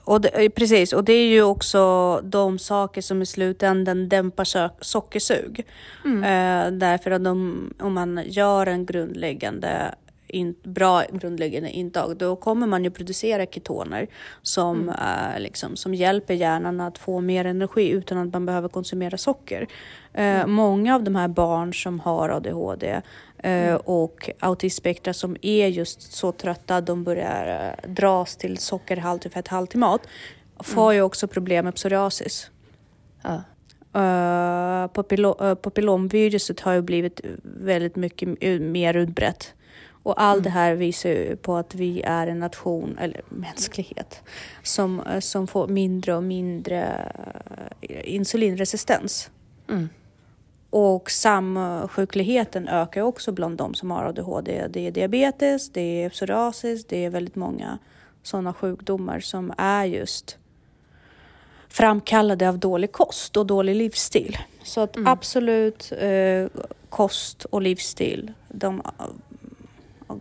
och 0.04 0.22
det, 0.22 0.30
eh, 0.46 0.50
precis, 0.50 0.94
och 0.94 1.04
det 1.04 1.14
är 1.14 1.28
ju 1.28 1.44
också 1.44 2.22
de 2.24 2.60
saker 2.60 3.02
som 3.02 3.22
i 3.22 3.26
slutändan 3.26 4.10
dämpar 4.10 4.44
so- 4.44 4.70
sockersug. 4.82 5.60
Eh, 6.06 6.72
därför 6.72 7.12
att 7.12 7.24
de, 7.24 7.74
om 7.80 7.94
man 7.94 8.24
gör 8.26 8.68
en 8.68 8.86
grundläggande 8.86 9.96
in, 10.36 10.56
bra 10.64 11.04
grundläggande 11.12 11.70
intag, 11.70 12.18
då 12.18 12.36
kommer 12.36 12.68
man 12.68 12.84
ju 12.84 12.92
producera 12.92 13.46
ketoner 13.46 14.08
som, 14.42 14.90
eh, 14.90 15.40
liksom, 15.40 15.76
som 15.76 15.94
hjälper 15.94 16.34
hjärnan 16.34 16.82
att 16.82 16.98
få 16.98 17.22
mer 17.22 17.46
energi 17.46 17.90
utan 17.90 18.18
att 18.18 18.34
man 18.34 18.46
behöver 18.46 18.70
konsumera 18.70 19.18
socker. 19.18 19.68
Eh, 20.14 20.48
Många 20.48 20.96
av 20.96 21.04
de 21.04 21.16
här 21.16 21.28
barn 21.28 21.74
som 21.74 22.00
har 22.00 22.30
ADHD 22.30 23.02
eh, 23.38 23.76
och 23.76 24.30
autismspektra 24.40 25.14
som 25.14 25.38
är 25.42 25.68
just 25.68 26.14
så 26.14 26.32
trötta 26.32 26.78
att 26.78 26.86
de 26.86 27.04
börjar 27.04 27.76
dras 27.88 28.36
till 28.36 28.58
sockerhaltig 28.58 29.32
fetthaltig 29.32 29.80
mat 29.80 30.02
får 30.60 30.94
ju 30.94 31.02
också 31.02 31.28
problem 31.28 31.66
med 31.66 31.76
psoriasis. 31.76 32.50
ja. 33.24 33.42
Uh, 33.96 34.88
papillo- 34.88 35.56
papillomviruset 35.56 36.60
har 36.60 36.74
ju 36.74 36.82
blivit 36.82 37.22
väldigt 37.44 37.96
mycket 37.96 38.30
mer 38.62 38.94
utbrett. 38.94 39.54
Och 40.06 40.22
allt 40.22 40.44
det 40.44 40.50
här 40.50 40.76
visar 40.76 41.10
ju 41.10 41.36
på 41.36 41.56
att 41.56 41.76
vi 41.76 42.02
är 42.02 42.28
en 42.28 42.40
nation, 42.40 42.98
eller 42.98 43.22
mänsklighet, 43.30 44.24
som, 44.64 45.00
eh, 45.00 45.20
som 45.20 45.48
får 45.48 45.68
mindre 45.68 46.16
och 46.16 46.24
mindre 46.24 47.12
eh, 47.82 48.14
insulinresistens. 48.16 49.30
Mm. 49.70 49.90
Och 50.70 51.12
samsjukligheten 51.12 52.68
ökar 52.68 53.02
också 53.02 53.32
bland 53.32 53.58
de 53.58 53.74
som 53.74 53.92
har 53.92 54.04
ADHD. 54.04 54.68
Det 54.70 54.88
är 54.88 54.92
diabetes, 54.92 55.70
det 55.70 56.04
är 56.04 56.10
psoriasis, 56.10 56.86
det 56.86 57.06
är 57.06 57.10
väldigt 57.10 57.36
många 57.36 57.78
sådana 58.24 58.54
sjukdomar 58.54 59.20
som 59.20 59.54
är 59.58 59.86
just 59.86 60.38
framkallade 61.70 62.50
av 62.50 62.60
dålig 62.60 62.92
kost 62.92 63.38
och 63.38 63.46
dålig 63.46 63.76
livsstil. 63.76 64.38
Så 64.64 64.82
att 64.82 64.98
absolut 65.06 65.92
eh, 65.98 66.48
kost 66.90 67.46
och 67.46 67.62
livsstil, 67.62 68.34
de, 68.48 68.82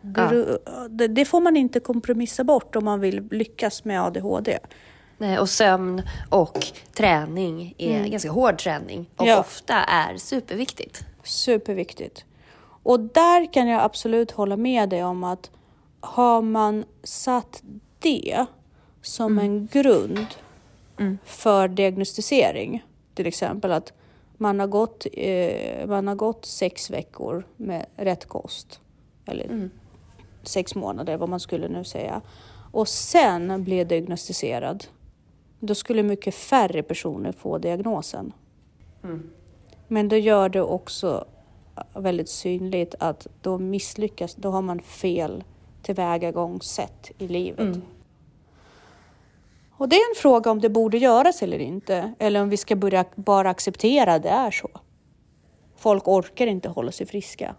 gru- 0.05 0.59
det, 0.89 1.09
det 1.09 1.25
får 1.25 1.41
man 1.41 1.57
inte 1.57 1.81
kompromissa 1.81 2.45
bort 2.45 2.77
om 2.77 2.85
man 2.85 3.01
vill 3.01 3.29
lyckas 3.31 3.85
med 3.85 4.03
ADHD. 4.03 4.59
Nej, 5.19 5.39
och 5.39 5.49
sömn 5.49 6.03
och 6.31 6.67
träning 6.95 7.75
är 7.79 8.07
ganska 8.09 8.31
hård 8.31 8.59
träning 8.59 9.11
och 9.17 9.27
Ja. 9.27 9.41
ofta 9.41 9.75
är 9.75 10.17
superviktigt. 10.17 11.05
Superviktigt. 11.25 12.25
Och 12.83 13.01
där 13.01 13.53
kan 13.53 13.69
jag 13.69 13.83
absolut 13.83 14.31
hålla 14.31 14.57
med 14.57 14.89
dig 14.89 15.05
om 15.05 15.25
att 15.25 15.51
har 16.01 16.43
man 16.43 16.85
satt 17.03 17.63
det 17.99 18.47
som 19.03 19.39
en 19.39 19.67
grund 19.67 20.27
för 21.25 21.69
diagnostisering, 21.69 22.85
till 23.15 23.27
exempel 23.27 23.73
att 23.73 23.93
man 24.37 24.61
har, 24.61 24.67
gått, 24.67 25.07
eh, 25.13 25.87
man 25.87 26.09
har 26.09 26.15
gått 26.15 26.45
sex 26.47 26.91
veckor 26.91 27.47
med 27.57 27.87
rätt 27.97 28.25
kost, 28.29 28.81
eller 29.27 29.71
sex 30.49 30.75
månader 30.75 31.17
vad 31.17 31.29
man 31.29 31.41
skulle 31.41 31.69
nu 31.69 31.85
säga, 31.85 32.21
och 32.73 32.89
sen 32.89 33.65
blir 33.65 33.85
diagnostiserad, 33.85 34.85
då 35.61 35.75
skulle 35.75 36.03
mycket 36.03 36.35
färre 36.35 36.83
personer 36.83 37.33
få 37.33 37.59
diagnosen. 37.59 38.33
Men 39.89 40.09
då 40.09 40.17
gör 40.17 40.49
det 40.49 40.63
också 40.63 41.25
väldigt 41.95 42.29
synligt 42.29 42.95
att 42.99 43.27
då 43.41 43.59
misslyckas, 43.59 44.35
då 44.35 44.51
har 44.51 44.63
man 44.63 44.81
fel 44.81 45.45
tillvägagångssätt 45.83 47.11
i 47.19 47.29
livet. 47.29 47.77
Och 49.77 49.89
det 49.89 49.97
är 49.97 50.11
en 50.11 50.17
fråga 50.17 50.51
om 50.51 50.61
det 50.61 50.69
borde 50.69 50.99
göras 50.99 51.43
eller 51.43 51.59
inte, 51.59 52.15
eller 52.19 52.43
om 52.43 52.49
vi 52.49 52.57
ska 52.57 52.77
börja 52.77 53.05
bara 53.15 53.51
acceptera 53.51 54.15
att 54.15 54.23
det 54.23 54.29
är 54.29 54.51
så. 54.51 54.71
Folk 55.77 56.09
orkar 56.09 56.47
inte 56.47 56.69
hålla 56.69 56.93
sig 56.93 57.07
friska. 57.07 57.55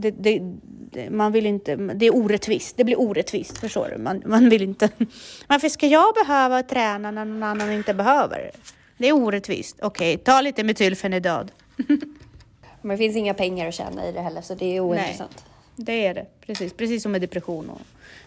Det, 0.00 0.10
det, 0.10 0.40
det, 0.90 1.10
man 1.10 1.32
vill 1.32 1.46
inte, 1.46 1.76
det 1.76 2.06
är 2.06 2.16
orättvist. 2.16 2.76
Det 2.76 2.84
blir 2.84 3.00
orättvist, 3.00 3.58
förstår 3.58 3.88
du? 3.96 4.02
Man, 4.02 4.22
man 4.26 4.48
vill 4.48 4.62
inte... 4.62 4.88
Varför 5.46 5.68
ska 5.68 5.86
jag 5.86 6.14
behöva 6.14 6.62
träna 6.62 7.10
när 7.10 7.24
någon 7.24 7.42
annan 7.42 7.72
inte 7.72 7.94
behöver? 7.94 8.50
Det 8.98 9.08
är 9.08 9.12
orättvist. 9.12 9.78
Okej, 9.82 10.18
ta 10.18 10.40
lite 10.40 10.64
metylfenidad. 10.64 11.52
Men 12.82 12.90
det 12.90 12.96
finns 12.96 13.16
inga 13.16 13.34
pengar 13.34 13.68
att 13.68 13.74
tjäna 13.74 14.08
i 14.08 14.12
det 14.12 14.20
heller 14.20 14.40
så 14.40 14.54
det 14.54 14.76
är 14.76 14.80
ointressant. 14.80 15.44
Det 15.76 16.06
är 16.06 16.14
det, 16.14 16.26
precis. 16.46 16.72
Precis 16.72 17.02
som 17.02 17.12
med 17.12 17.20
depression 17.20 17.70
och 17.70 17.80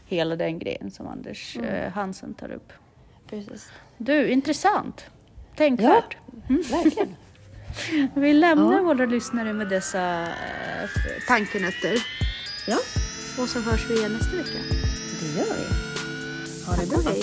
hela 0.06 0.36
den 0.36 0.60
grejen 0.60 0.92
som 0.92 1.08
Anders 1.08 1.58
eh, 1.58 1.92
Hansen 1.92 2.34
tar 2.34 2.52
upp. 2.52 2.74
Precis. 3.30 3.70
Du, 3.98 4.30
intressant. 4.30 5.06
Tänkvärt. 5.56 6.18
Verkligen. 6.48 7.16
Vi 8.16 8.34
lämnar 8.34 8.74
Ja. 8.78 8.82
våra 8.82 9.06
lyssnare 9.06 9.54
med 9.54 9.70
dessa 9.70 10.22
eh, 10.22 10.90
tankenötter. 11.28 12.06
Ja, 12.68 12.78
Och 13.38 13.50
så 13.50 13.60
hörs 13.60 13.90
vi 13.90 13.94
igen 13.98 14.14
nästa 14.14 14.36
vecka. 14.38 14.60
det 15.22 15.40
gör 15.40 15.46
vi. 15.46 16.66
Ha 16.66 16.76
det 16.76 16.88
bra. 16.88 17.14